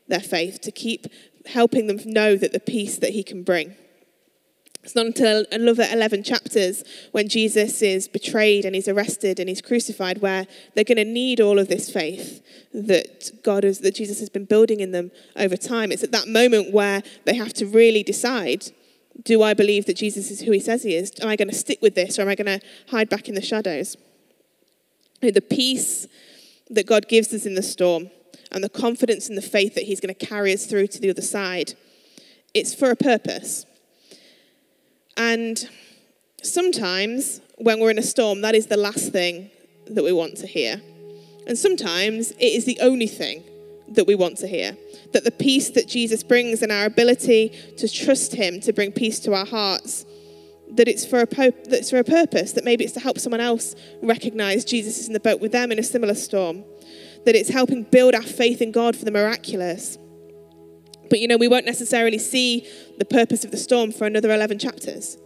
their 0.07 0.19
faith, 0.19 0.61
to 0.61 0.71
keep 0.71 1.07
helping 1.45 1.87
them 1.87 1.99
know 2.05 2.35
that 2.35 2.53
the 2.53 2.59
peace 2.59 2.97
that 2.97 3.11
he 3.11 3.23
can 3.23 3.43
bring. 3.43 3.75
It's 4.83 4.95
not 4.95 5.05
until 5.05 5.45
another 5.51 5.85
11 5.91 6.23
chapters 6.23 6.83
when 7.11 7.27
Jesus 7.27 7.81
is 7.81 8.07
betrayed 8.07 8.63
and 8.63 8.73
he's 8.73 8.87
arrested 8.87 9.39
and 9.39 9.49
he's 9.49 9.61
crucified 9.61 10.21
where 10.21 10.47
they're 10.73 10.85
going 10.85 10.97
to 10.97 11.05
need 11.05 11.41
all 11.41 11.59
of 11.59 11.67
this 11.67 11.91
faith 11.91 12.41
that 12.73 13.43
God 13.43 13.65
is, 13.65 13.79
that 13.79 13.95
Jesus 13.95 14.19
has 14.19 14.29
been 14.29 14.45
building 14.45 14.79
in 14.79 14.91
them 14.91 15.11
over 15.35 15.57
time. 15.57 15.91
It's 15.91 16.03
at 16.03 16.13
that 16.13 16.27
moment 16.27 16.73
where 16.73 17.03
they 17.25 17.35
have 17.35 17.53
to 17.55 17.65
really 17.65 18.03
decide 18.03 18.71
do 19.23 19.43
I 19.43 19.53
believe 19.53 19.85
that 19.85 19.97
Jesus 19.97 20.31
is 20.31 20.41
who 20.41 20.51
he 20.51 20.59
says 20.59 20.83
he 20.83 20.95
is? 20.95 21.11
Am 21.21 21.27
I 21.27 21.35
going 21.35 21.49
to 21.49 21.55
stick 21.55 21.81
with 21.81 21.95
this 21.95 22.17
or 22.17 22.21
am 22.21 22.29
I 22.29 22.35
going 22.35 22.59
to 22.59 22.65
hide 22.89 23.09
back 23.09 23.27
in 23.27 23.35
the 23.35 23.41
shadows? 23.41 23.97
The 25.21 25.41
peace 25.41 26.07
that 26.69 26.85
God 26.85 27.09
gives 27.09 27.33
us 27.33 27.45
in 27.45 27.55
the 27.55 27.63
storm 27.63 28.11
and 28.51 28.63
the 28.63 28.69
confidence 28.69 29.27
and 29.27 29.37
the 29.37 29.41
faith 29.41 29.75
that 29.75 29.83
he's 29.83 29.99
going 29.99 30.13
to 30.13 30.25
carry 30.25 30.53
us 30.53 30.65
through 30.65 30.87
to 30.87 31.01
the 31.01 31.09
other 31.09 31.21
side, 31.21 31.73
it's 32.53 32.73
for 32.73 32.91
a 32.91 32.95
purpose. 32.95 33.65
And 35.19 35.69
sometimes 36.41 37.41
when 37.57 37.81
we're 37.81 37.91
in 37.91 37.99
a 37.99 38.03
storm, 38.03 38.41
that 38.41 38.55
is 38.55 38.67
the 38.67 38.77
last 38.77 39.11
thing 39.11 39.51
that 39.87 40.03
we 40.03 40.13
want 40.13 40.37
to 40.37 40.47
hear. 40.47 40.81
And 41.45 41.57
sometimes 41.57 42.31
it 42.31 42.41
is 42.41 42.63
the 42.63 42.79
only 42.81 43.07
thing 43.07 43.43
that 43.89 44.07
we 44.07 44.15
want 44.15 44.37
to 44.37 44.47
hear. 44.47 44.77
That 45.11 45.25
the 45.25 45.31
peace 45.31 45.71
that 45.71 45.89
Jesus 45.89 46.23
brings 46.23 46.61
and 46.61 46.71
our 46.71 46.85
ability 46.85 47.49
to 47.77 47.89
trust 47.89 48.33
Him 48.33 48.61
to 48.61 48.71
bring 48.71 48.93
peace 48.93 49.19
to 49.21 49.33
our 49.33 49.45
hearts, 49.45 50.05
that 50.71 50.87
it's 50.87 51.05
for 51.05 51.19
a, 51.19 51.27
po- 51.27 51.51
it's 51.65 51.89
for 51.89 51.97
a 51.97 52.03
purpose, 52.03 52.53
that 52.53 52.63
maybe 52.63 52.85
it's 52.85 52.93
to 52.93 52.99
help 53.01 53.19
someone 53.19 53.41
else 53.41 53.75
recognize 54.01 54.63
Jesus 54.63 54.99
is 54.99 55.07
in 55.07 55.13
the 55.13 55.19
boat 55.19 55.41
with 55.41 55.51
them 55.51 55.71
in 55.71 55.79
a 55.79 55.83
similar 55.83 56.15
storm, 56.15 56.63
that 57.25 57.35
it's 57.35 57.49
helping 57.49 57.83
build 57.83 58.15
our 58.15 58.21
faith 58.21 58.61
in 58.61 58.71
God 58.71 58.95
for 58.95 59.03
the 59.03 59.11
miraculous. 59.11 59.97
But 61.09 61.19
you 61.19 61.27
know, 61.27 61.37
we 61.37 61.47
won't 61.47 61.65
necessarily 61.65 62.17
see 62.17 62.67
the 62.97 63.05
purpose 63.05 63.43
of 63.43 63.51
the 63.51 63.57
storm 63.57 63.91
for 63.91 64.05
another 64.05 64.31
11 64.31 64.59
chapters. 64.59 65.17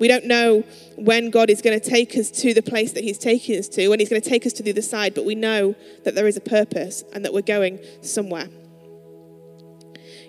We 0.00 0.06
don't 0.06 0.26
know 0.26 0.64
when 0.96 1.30
God 1.30 1.50
is 1.50 1.60
going 1.60 1.78
to 1.78 1.90
take 1.90 2.16
us 2.16 2.30
to 2.30 2.54
the 2.54 2.62
place 2.62 2.92
that 2.92 3.02
He's 3.02 3.18
taking 3.18 3.58
us 3.58 3.68
to, 3.70 3.88
when 3.88 3.98
He's 3.98 4.08
going 4.08 4.22
to 4.22 4.28
take 4.28 4.46
us 4.46 4.52
to 4.54 4.62
the 4.62 4.70
other 4.70 4.82
side, 4.82 5.14
but 5.14 5.24
we 5.24 5.34
know 5.34 5.74
that 6.04 6.14
there 6.14 6.28
is 6.28 6.36
a 6.36 6.40
purpose 6.40 7.02
and 7.12 7.24
that 7.24 7.32
we're 7.32 7.42
going 7.42 7.80
somewhere. 8.00 8.48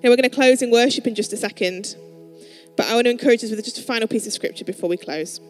You 0.02 0.10
we're 0.10 0.16
going 0.16 0.30
to 0.30 0.36
close 0.36 0.62
in 0.62 0.72
worship 0.72 1.06
in 1.08 1.14
just 1.14 1.34
a 1.34 1.38
second, 1.38 1.96
but 2.78 2.88
I 2.88 2.96
want 2.96 3.06
to 3.06 3.12
encourage 3.12 3.44
us 3.44 3.52
with 3.52 3.64
just 3.64 3.80
a 3.80 3.84
final 3.84 4.08
piece 4.08 4.26
of 4.26 4.34
scripture 4.34 4.64
before 4.64 4.90
we 4.90 4.98
close. 4.98 5.42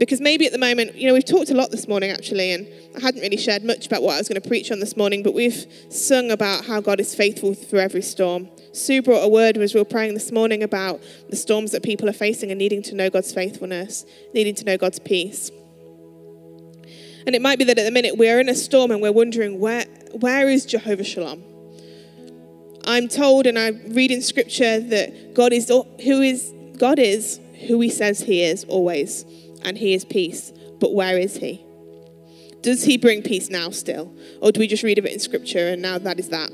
Because 0.00 0.18
maybe 0.18 0.46
at 0.46 0.52
the 0.52 0.58
moment, 0.58 0.94
you 0.94 1.06
know, 1.06 1.12
we've 1.12 1.26
talked 1.26 1.50
a 1.50 1.54
lot 1.54 1.70
this 1.70 1.86
morning 1.86 2.10
actually, 2.10 2.52
and 2.52 2.66
I 2.96 3.00
hadn't 3.00 3.20
really 3.20 3.36
shared 3.36 3.62
much 3.62 3.86
about 3.86 4.02
what 4.02 4.14
I 4.14 4.18
was 4.18 4.28
going 4.28 4.40
to 4.40 4.48
preach 4.48 4.72
on 4.72 4.80
this 4.80 4.96
morning, 4.96 5.22
but 5.22 5.34
we've 5.34 5.66
sung 5.90 6.30
about 6.30 6.64
how 6.64 6.80
God 6.80 7.00
is 7.00 7.14
faithful 7.14 7.52
through 7.52 7.80
every 7.80 8.00
storm. 8.00 8.48
Sue 8.72 9.02
brought 9.02 9.22
a 9.22 9.28
word 9.28 9.58
as 9.58 9.74
we 9.74 9.80
were 9.80 9.84
praying 9.84 10.14
this 10.14 10.32
morning 10.32 10.62
about 10.62 11.02
the 11.28 11.36
storms 11.36 11.72
that 11.72 11.82
people 11.82 12.08
are 12.08 12.14
facing 12.14 12.50
and 12.50 12.56
needing 12.56 12.80
to 12.84 12.94
know 12.94 13.10
God's 13.10 13.34
faithfulness, 13.34 14.06
needing 14.32 14.54
to 14.54 14.64
know 14.64 14.78
God's 14.78 14.98
peace. 14.98 15.50
And 17.26 17.34
it 17.36 17.42
might 17.42 17.58
be 17.58 17.66
that 17.66 17.78
at 17.78 17.84
the 17.84 17.90
minute 17.90 18.16
we're 18.16 18.40
in 18.40 18.48
a 18.48 18.54
storm 18.54 18.90
and 18.90 19.02
we're 19.02 19.12
wondering 19.12 19.60
where 19.60 19.84
where 20.12 20.48
is 20.48 20.64
Jehovah 20.64 21.04
Shalom? 21.04 21.44
I'm 22.86 23.06
told 23.06 23.46
and 23.46 23.58
I 23.58 23.68
read 23.88 24.10
in 24.10 24.22
scripture 24.22 24.80
that 24.80 25.34
God 25.34 25.52
is 25.52 25.68
who 25.68 26.22
is 26.22 26.54
God 26.78 26.98
is 26.98 27.38
who 27.66 27.78
he 27.80 27.90
says 27.90 28.20
he 28.20 28.42
is 28.42 28.64
always 28.64 29.26
and 29.64 29.78
he 29.78 29.94
is 29.94 30.04
peace. 30.04 30.52
But 30.80 30.94
where 30.94 31.18
is 31.18 31.36
he? 31.36 31.64
Does 32.62 32.84
he 32.84 32.98
bring 32.98 33.22
peace 33.22 33.48
now 33.48 33.70
still? 33.70 34.14
Or 34.40 34.52
do 34.52 34.60
we 34.60 34.66
just 34.66 34.82
read 34.82 34.98
of 34.98 35.06
it 35.06 35.12
in 35.12 35.18
scripture 35.18 35.68
and 35.68 35.80
now 35.80 35.98
that 35.98 36.18
is 36.18 36.28
that? 36.28 36.50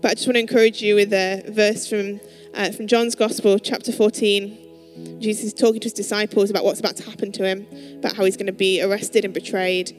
But 0.00 0.10
I 0.10 0.14
just 0.14 0.26
want 0.26 0.36
to 0.36 0.40
encourage 0.40 0.82
you 0.82 0.94
with 0.94 1.12
a 1.12 1.42
verse 1.48 1.88
from, 1.88 2.20
uh, 2.52 2.70
from 2.70 2.86
John's 2.86 3.14
Gospel, 3.14 3.58
chapter 3.58 3.90
14. 3.90 5.18
Jesus 5.18 5.46
is 5.46 5.54
talking 5.54 5.80
to 5.80 5.86
his 5.86 5.92
disciples 5.92 6.50
about 6.50 6.64
what's 6.64 6.78
about 6.78 6.96
to 6.96 7.10
happen 7.10 7.32
to 7.32 7.44
him, 7.44 7.66
about 7.98 8.14
how 8.14 8.24
he's 8.24 8.36
going 8.36 8.46
to 8.46 8.52
be 8.52 8.82
arrested 8.82 9.24
and 9.24 9.32
betrayed. 9.32 9.96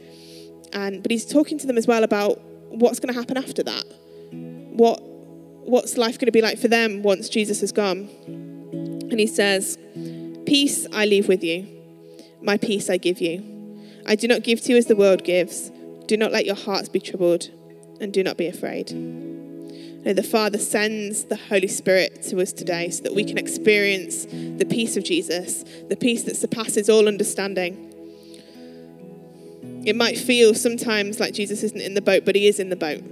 And, 0.74 1.02
but 1.02 1.12
he's 1.12 1.26
talking 1.26 1.58
to 1.58 1.68
them 1.68 1.78
as 1.78 1.88
well 1.88 2.04
about 2.04 2.40
what's 2.70 3.00
going 3.00 3.14
to 3.14 3.20
happen 3.20 3.36
after 3.36 3.64
that. 3.64 3.84
What, 4.32 5.02
what's 5.02 5.98
life 5.98 6.20
going 6.20 6.28
to 6.28 6.32
be 6.32 6.42
like 6.42 6.60
for 6.60 6.68
them 6.68 7.02
once 7.02 7.28
Jesus 7.28 7.62
has 7.62 7.72
gone? 7.72 8.08
And 9.10 9.20
he 9.20 9.28
says, 9.28 9.78
Peace 10.46 10.86
I 10.94 11.06
leave 11.06 11.28
with 11.28 11.44
you, 11.44 11.75
my 12.46 12.58
peace 12.58 12.90
I 12.90 12.98
give 12.98 13.20
you. 13.20 13.44
I 14.06 14.16
do 14.16 14.28
not 14.28 14.44
give 14.44 14.62
to 14.62 14.72
you 14.72 14.78
as 14.78 14.86
the 14.86 14.96
world 14.96 15.24
gives. 15.24 15.72
Do 16.06 16.16
not 16.16 16.32
let 16.32 16.46
your 16.46 16.56
hearts 16.56 16.90
be 16.90 17.00
troubled, 17.00 17.50
and 18.00 18.14
do 18.14 18.24
not 18.24 18.38
be 18.38 18.48
afraid 18.48 18.92
the 20.14 20.24
Father 20.24 20.60
sends 20.60 21.24
the 21.26 21.36
Holy 21.36 21.68
Spirit 21.68 22.22
to 22.24 22.40
us 22.40 22.54
today 22.54 22.90
so 22.92 23.02
that 23.04 23.16
we 23.16 23.24
can 23.24 23.40
experience 23.40 24.26
the 24.26 24.66
peace 24.70 24.96
of 24.98 25.04
Jesus, 25.04 25.64
the 25.90 25.96
peace 25.96 26.24
that 26.24 26.38
surpasses 26.38 26.90
all 26.90 27.08
understanding. 27.08 27.92
It 29.84 29.96
might 29.96 30.18
feel 30.18 30.54
sometimes 30.54 31.20
like 31.20 31.34
Jesus 31.34 31.64
isn't 31.64 31.82
in 31.82 31.96
the 31.96 32.02
boat, 32.02 32.24
but 32.24 32.36
he 32.36 32.48
is 32.48 32.60
in 32.60 32.70
the 32.70 32.76
boat. 32.76 33.04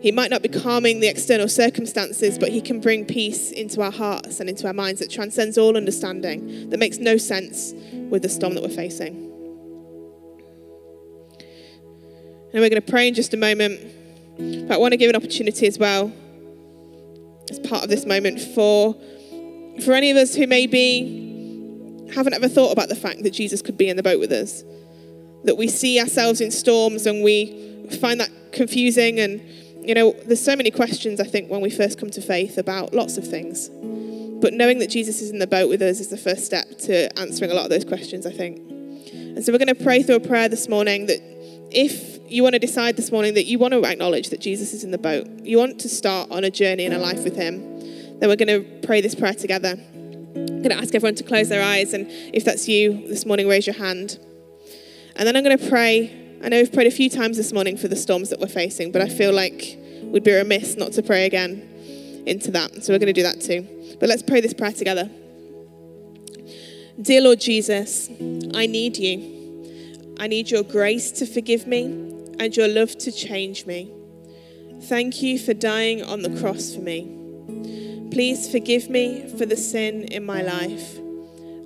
He 0.00 0.12
might 0.12 0.30
not 0.30 0.42
be 0.42 0.48
calming 0.48 1.00
the 1.00 1.08
external 1.08 1.48
circumstances, 1.48 2.38
but 2.38 2.50
he 2.50 2.60
can 2.60 2.80
bring 2.80 3.04
peace 3.04 3.50
into 3.50 3.80
our 3.80 3.90
hearts 3.90 4.40
and 4.40 4.48
into 4.48 4.66
our 4.66 4.72
minds 4.72 5.00
that 5.00 5.10
transcends 5.10 5.58
all 5.58 5.76
understanding, 5.76 6.70
that 6.70 6.78
makes 6.78 6.98
no 6.98 7.16
sense 7.16 7.72
with 8.10 8.22
the 8.22 8.28
storm 8.28 8.54
that 8.54 8.62
we're 8.62 8.68
facing. 8.68 9.28
And 12.52 12.62
we're 12.62 12.70
going 12.70 12.82
to 12.82 12.90
pray 12.90 13.08
in 13.08 13.14
just 13.14 13.34
a 13.34 13.36
moment. 13.36 13.80
But 14.68 14.74
I 14.74 14.78
want 14.78 14.92
to 14.92 14.96
give 14.96 15.10
an 15.10 15.16
opportunity 15.16 15.66
as 15.66 15.78
well, 15.78 16.12
as 17.50 17.58
part 17.58 17.82
of 17.82 17.90
this 17.90 18.06
moment, 18.06 18.40
for, 18.40 18.94
for 19.84 19.92
any 19.92 20.10
of 20.10 20.16
us 20.16 20.34
who 20.34 20.46
maybe 20.46 21.26
haven't 22.14 22.32
ever 22.32 22.48
thought 22.48 22.72
about 22.72 22.88
the 22.88 22.96
fact 22.96 23.22
that 23.22 23.30
Jesus 23.30 23.60
could 23.60 23.76
be 23.76 23.88
in 23.88 23.96
the 23.96 24.02
boat 24.02 24.18
with 24.18 24.32
us. 24.32 24.64
That 25.44 25.56
we 25.56 25.68
see 25.68 26.00
ourselves 26.00 26.40
in 26.40 26.50
storms 26.50 27.06
and 27.06 27.22
we 27.22 27.86
find 28.00 28.20
that 28.20 28.30
confusing. 28.52 29.20
And, 29.20 29.42
you 29.82 29.94
know, 29.94 30.12
there's 30.24 30.42
so 30.42 30.56
many 30.56 30.70
questions, 30.70 31.20
I 31.20 31.24
think, 31.24 31.50
when 31.50 31.60
we 31.60 31.70
first 31.70 31.98
come 31.98 32.10
to 32.10 32.22
faith 32.22 32.56
about 32.58 32.94
lots 32.94 33.18
of 33.18 33.26
things. 33.26 33.68
But 34.40 34.52
knowing 34.54 34.78
that 34.78 34.90
Jesus 34.90 35.20
is 35.20 35.30
in 35.30 35.40
the 35.40 35.46
boat 35.46 35.68
with 35.68 35.82
us 35.82 35.98
is 35.98 36.08
the 36.08 36.16
first 36.16 36.44
step 36.44 36.66
to 36.78 37.18
answering 37.18 37.50
a 37.50 37.54
lot 37.54 37.64
of 37.64 37.70
those 37.70 37.84
questions, 37.84 38.24
I 38.24 38.30
think. 38.30 38.58
And 38.58 39.44
so 39.44 39.52
we're 39.52 39.58
going 39.58 39.74
to 39.74 39.84
pray 39.84 40.02
through 40.02 40.16
a 40.16 40.20
prayer 40.20 40.48
this 40.48 40.68
morning 40.68 41.06
that 41.06 41.20
if 41.70 42.18
you 42.30 42.42
want 42.42 42.54
to 42.54 42.58
decide 42.58 42.96
this 42.96 43.10
morning 43.10 43.34
that 43.34 43.46
you 43.46 43.58
want 43.58 43.72
to 43.72 43.84
acknowledge 43.84 44.30
that 44.30 44.40
Jesus 44.40 44.72
is 44.72 44.84
in 44.84 44.90
the 44.90 44.98
boat, 44.98 45.26
you 45.42 45.58
want 45.58 45.80
to 45.80 45.88
start 45.88 46.30
on 46.30 46.44
a 46.44 46.50
journey 46.50 46.84
in 46.84 46.92
a 46.92 46.98
life 46.98 47.24
with 47.24 47.36
Him, 47.36 47.60
then 48.20 48.28
we're 48.28 48.36
going 48.36 48.62
to 48.62 48.86
pray 48.86 49.00
this 49.00 49.14
prayer 49.14 49.34
together. 49.34 49.76
I'm 50.34 50.62
going 50.62 50.70
to 50.70 50.78
ask 50.78 50.94
everyone 50.94 51.16
to 51.16 51.24
close 51.24 51.48
their 51.48 51.62
eyes, 51.62 51.92
and 51.92 52.06
if 52.08 52.44
that's 52.44 52.68
you 52.68 53.06
this 53.08 53.26
morning, 53.26 53.48
raise 53.48 53.66
your 53.66 53.76
hand. 53.76 54.18
And 55.16 55.26
then 55.26 55.36
I'm 55.36 55.42
going 55.42 55.58
to 55.58 55.68
pray. 55.68 56.38
I 56.42 56.48
know 56.48 56.58
we've 56.58 56.72
prayed 56.72 56.86
a 56.86 56.92
few 56.92 57.10
times 57.10 57.36
this 57.36 57.52
morning 57.52 57.76
for 57.76 57.88
the 57.88 57.96
storms 57.96 58.30
that 58.30 58.38
we're 58.38 58.46
facing, 58.46 58.92
but 58.92 59.02
I 59.02 59.08
feel 59.08 59.32
like 59.32 59.78
we'd 60.02 60.24
be 60.24 60.32
remiss 60.32 60.76
not 60.76 60.92
to 60.92 61.02
pray 61.02 61.26
again 61.26 61.77
into 62.28 62.50
that. 62.52 62.84
So 62.84 62.92
we're 62.92 62.98
going 62.98 63.12
to 63.12 63.12
do 63.12 63.22
that 63.22 63.40
too. 63.40 63.96
But 63.98 64.08
let's 64.08 64.22
pray 64.22 64.40
this 64.40 64.54
prayer 64.54 64.72
together. 64.72 65.10
Dear 67.00 67.20
Lord 67.22 67.40
Jesus, 67.40 68.08
I 68.54 68.66
need 68.66 68.96
you. 68.96 70.16
I 70.20 70.26
need 70.26 70.50
your 70.50 70.64
grace 70.64 71.12
to 71.12 71.26
forgive 71.26 71.66
me 71.66 71.84
and 72.40 72.56
your 72.56 72.68
love 72.68 72.96
to 72.98 73.12
change 73.12 73.66
me. 73.66 73.92
Thank 74.82 75.22
you 75.22 75.38
for 75.38 75.54
dying 75.54 76.02
on 76.02 76.22
the 76.22 76.40
cross 76.40 76.74
for 76.74 76.80
me. 76.80 77.14
Please 78.10 78.50
forgive 78.50 78.88
me 78.90 79.28
for 79.36 79.46
the 79.46 79.56
sin 79.56 80.04
in 80.04 80.24
my 80.24 80.42
life. 80.42 80.98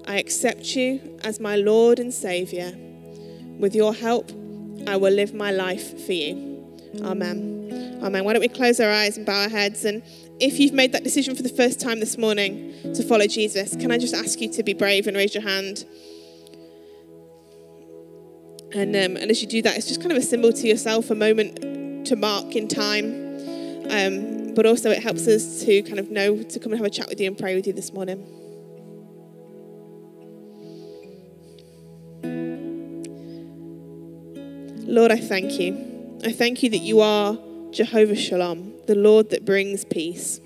I 0.06 0.18
accept 0.18 0.74
you 0.74 1.18
as 1.22 1.40
my 1.40 1.56
Lord 1.56 1.98
and 1.98 2.12
Saviour. 2.12 2.72
With 3.58 3.74
your 3.74 3.94
help, 3.94 4.30
I 4.86 4.96
will 4.96 5.12
live 5.12 5.32
my 5.32 5.50
life 5.50 6.04
for 6.04 6.12
you. 6.12 6.66
Amen. 7.02 8.00
Amen. 8.02 8.24
Why 8.24 8.32
don't 8.32 8.40
we 8.42 8.48
close 8.48 8.80
our 8.80 8.90
eyes 8.90 9.16
and 9.16 9.24
bow 9.24 9.42
our 9.42 9.48
heads? 9.48 9.84
And 9.84 10.02
if 10.42 10.58
you've 10.58 10.72
made 10.72 10.90
that 10.90 11.04
decision 11.04 11.36
for 11.36 11.42
the 11.44 11.48
first 11.48 11.80
time 11.80 12.00
this 12.00 12.18
morning 12.18 12.74
to 12.94 13.04
follow 13.04 13.28
Jesus, 13.28 13.76
can 13.76 13.92
I 13.92 13.98
just 13.98 14.12
ask 14.12 14.40
you 14.40 14.50
to 14.54 14.64
be 14.64 14.74
brave 14.74 15.06
and 15.06 15.16
raise 15.16 15.34
your 15.34 15.44
hand? 15.44 15.84
And, 18.74 18.96
um, 18.96 19.16
and 19.16 19.30
as 19.30 19.40
you 19.40 19.46
do 19.46 19.62
that, 19.62 19.76
it's 19.76 19.86
just 19.86 20.00
kind 20.00 20.10
of 20.10 20.18
a 20.18 20.22
symbol 20.22 20.52
to 20.52 20.66
yourself, 20.66 21.10
a 21.10 21.14
moment 21.14 22.06
to 22.06 22.16
mark 22.16 22.56
in 22.56 22.66
time. 22.66 23.86
Um, 23.88 24.54
but 24.54 24.66
also, 24.66 24.90
it 24.90 25.00
helps 25.00 25.28
us 25.28 25.64
to 25.64 25.80
kind 25.84 26.00
of 26.00 26.10
know 26.10 26.42
to 26.42 26.58
come 26.58 26.72
and 26.72 26.80
have 26.80 26.86
a 26.86 26.90
chat 26.90 27.08
with 27.08 27.20
you 27.20 27.28
and 27.28 27.38
pray 27.38 27.54
with 27.54 27.68
you 27.68 27.72
this 27.72 27.92
morning. 27.92 28.26
Lord, 34.88 35.12
I 35.12 35.18
thank 35.18 35.60
you. 35.60 36.18
I 36.24 36.32
thank 36.32 36.64
you 36.64 36.70
that 36.70 36.78
you 36.78 37.00
are 37.00 37.38
Jehovah 37.72 38.14
Shalom, 38.14 38.74
the 38.86 38.94
Lord 38.94 39.30
that 39.30 39.46
brings 39.46 39.86
peace, 39.86 40.40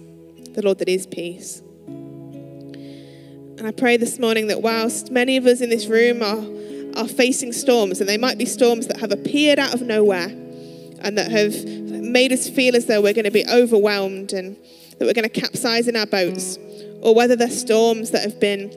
the 0.55 0.63
Lord 0.63 0.79
that 0.79 0.89
is 0.89 1.09
peace. 1.09 1.61
And 1.89 3.67
I 3.67 3.73
pray 3.73 3.97
this 3.97 4.21
morning 4.21 4.47
that 4.47 4.63
whilst 4.63 5.11
many 5.11 5.37
of 5.37 5.45
us 5.45 5.61
in 5.61 5.69
this 5.69 5.87
room 5.87 6.23
are, 6.23 7.03
are 7.03 7.09
facing 7.09 7.53
storms, 7.53 7.99
and 7.99 8.09
they 8.09 8.17
might 8.17 8.39
be 8.39 8.45
storms 8.45 8.87
that 8.87 9.01
have 9.01 9.11
appeared 9.11 9.59
out 9.59 9.75
of 9.75 9.83
nowhere 9.83 10.29
and 10.29 11.19
that 11.19 11.33
have 11.33 11.65
made 11.65 12.31
us 12.31 12.49
feel 12.49 12.77
as 12.77 12.87
though 12.87 13.03
we're 13.03 13.13
going 13.13 13.25
to 13.25 13.33
be 13.33 13.45
overwhelmed 13.49 14.33
and 14.33 14.57
that 14.99 15.07
we're 15.07 15.13
going 15.13 15.29
to 15.29 15.41
capsize 15.41 15.89
in 15.89 15.97
our 15.97 16.07
boats, 16.07 16.61
or 17.01 17.13
whether 17.13 17.35
they're 17.35 17.51
storms 17.51 18.13
that 18.13 18.23
have 18.23 18.39
been 18.39 18.71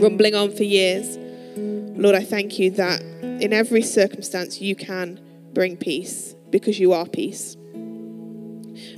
rumbling 0.00 0.34
on 0.34 0.50
for 0.50 0.64
years, 0.64 1.18
Lord, 1.58 2.14
I 2.14 2.24
thank 2.24 2.58
you 2.58 2.70
that 2.70 3.02
in 3.02 3.52
every 3.52 3.82
circumstance 3.82 4.62
you 4.62 4.74
can 4.74 5.20
bring 5.52 5.76
peace 5.76 6.34
because 6.50 6.78
you 6.78 6.92
are 6.92 7.06
peace. 7.06 7.56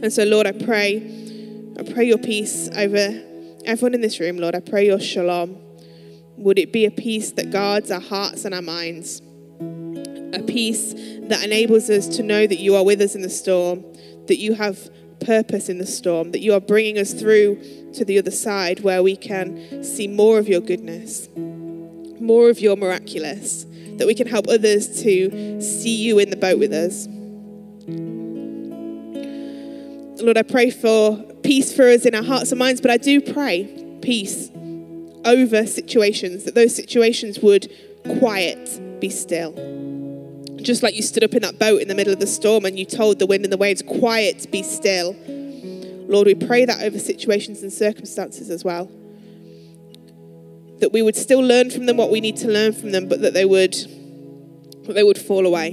And 0.02 0.12
so, 0.12 0.24
Lord, 0.24 0.46
I 0.46 0.52
pray, 0.52 0.96
I 1.78 1.82
pray 1.82 2.04
your 2.04 2.18
peace 2.18 2.68
over 2.76 3.22
everyone 3.64 3.94
in 3.94 4.00
this 4.00 4.20
room, 4.20 4.38
Lord. 4.38 4.54
I 4.54 4.60
pray 4.60 4.86
your 4.86 5.00
shalom. 5.00 5.58
Would 6.36 6.58
it 6.58 6.72
be 6.72 6.84
a 6.86 6.90
peace 6.90 7.32
that 7.32 7.50
guards 7.50 7.90
our 7.90 8.00
hearts 8.00 8.44
and 8.44 8.54
our 8.54 8.62
minds? 8.62 9.20
A 10.34 10.42
peace 10.42 10.94
that 10.94 11.42
enables 11.44 11.90
us 11.90 12.08
to 12.16 12.22
know 12.22 12.46
that 12.46 12.58
you 12.58 12.74
are 12.74 12.84
with 12.84 13.00
us 13.00 13.14
in 13.14 13.22
the 13.22 13.30
storm, 13.30 13.84
that 14.26 14.38
you 14.38 14.54
have 14.54 14.90
purpose 15.20 15.68
in 15.68 15.78
the 15.78 15.86
storm, 15.86 16.32
that 16.32 16.40
you 16.40 16.52
are 16.52 16.60
bringing 16.60 16.98
us 16.98 17.12
through 17.12 17.56
to 17.94 18.04
the 18.04 18.18
other 18.18 18.30
side 18.30 18.80
where 18.80 19.02
we 19.02 19.16
can 19.16 19.84
see 19.84 20.08
more 20.08 20.38
of 20.38 20.48
your 20.48 20.60
goodness, 20.60 21.28
more 22.20 22.48
of 22.48 22.60
your 22.60 22.76
miraculous, 22.76 23.66
that 23.98 24.06
we 24.06 24.14
can 24.14 24.26
help 24.26 24.48
others 24.48 25.02
to 25.02 25.60
see 25.60 25.94
you 25.94 26.18
in 26.18 26.30
the 26.30 26.36
boat 26.36 26.58
with 26.58 26.72
us. 26.72 27.06
Lord, 30.22 30.38
I 30.38 30.42
pray 30.42 30.70
for 30.70 31.16
peace 31.42 31.74
for 31.74 31.88
us 31.88 32.06
in 32.06 32.14
our 32.14 32.22
hearts 32.22 32.52
and 32.52 32.58
minds, 32.58 32.80
but 32.80 32.90
I 32.90 32.96
do 32.96 33.20
pray 33.20 33.98
peace 34.02 34.50
over 35.24 35.66
situations, 35.66 36.44
that 36.44 36.54
those 36.54 36.74
situations 36.74 37.40
would 37.40 37.70
quiet, 38.18 39.00
be 39.00 39.08
still. 39.08 39.52
Just 40.56 40.82
like 40.82 40.94
you 40.94 41.02
stood 41.02 41.24
up 41.24 41.34
in 41.34 41.42
that 41.42 41.58
boat 41.58 41.82
in 41.82 41.88
the 41.88 41.94
middle 41.94 42.12
of 42.12 42.20
the 42.20 42.26
storm 42.26 42.64
and 42.64 42.78
you 42.78 42.84
told 42.84 43.18
the 43.18 43.26
wind 43.26 43.44
and 43.44 43.52
the 43.52 43.56
waves, 43.56 43.82
quiet, 43.82 44.50
be 44.50 44.62
still. 44.62 45.16
Lord, 46.08 46.26
we 46.26 46.34
pray 46.34 46.64
that 46.64 46.82
over 46.82 46.98
situations 46.98 47.62
and 47.62 47.72
circumstances 47.72 48.50
as 48.50 48.64
well. 48.64 48.90
That 50.78 50.92
we 50.92 51.02
would 51.02 51.16
still 51.16 51.40
learn 51.40 51.70
from 51.70 51.86
them 51.86 51.96
what 51.96 52.10
we 52.10 52.20
need 52.20 52.36
to 52.38 52.48
learn 52.48 52.72
from 52.72 52.92
them, 52.92 53.08
but 53.08 53.22
that 53.22 53.34
they 53.34 53.44
would 53.44 53.74
that 54.84 54.94
they 54.94 55.04
would 55.04 55.18
fall 55.18 55.46
away. 55.46 55.70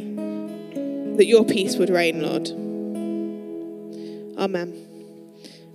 That 1.17 1.25
your 1.25 1.43
peace 1.43 1.77
would 1.77 1.89
reign, 1.89 2.21
Lord. 2.21 2.68
Amen. 4.39 4.85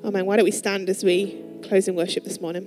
Amen. 0.03 0.25
Why 0.25 0.37
don't 0.37 0.45
we 0.45 0.51
stand 0.51 0.89
as 0.89 1.05
we 1.05 1.39
close 1.63 1.87
in 1.87 1.95
worship 1.95 2.25
this 2.25 2.41
morning? 2.41 2.67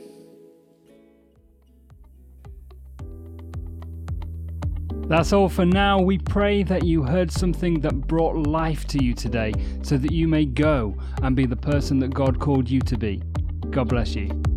That's 5.07 5.33
all 5.33 5.49
for 5.49 5.65
now. 5.65 5.99
We 5.99 6.17
pray 6.19 6.63
that 6.63 6.83
you 6.83 7.01
heard 7.01 7.31
something 7.31 7.79
that 7.79 8.07
brought 8.07 8.35
life 8.45 8.85
to 8.87 9.03
you 9.03 9.13
today 9.13 9.53
so 9.81 9.97
that 9.97 10.11
you 10.11 10.27
may 10.27 10.45
go 10.45 10.95
and 11.23 11.35
be 11.35 11.45
the 11.45 11.55
person 11.55 11.97
that 11.99 12.13
God 12.13 12.39
called 12.39 12.69
you 12.69 12.81
to 12.81 12.97
be. 12.97 13.23
God 13.71 13.87
bless 13.87 14.15
you. 14.15 14.56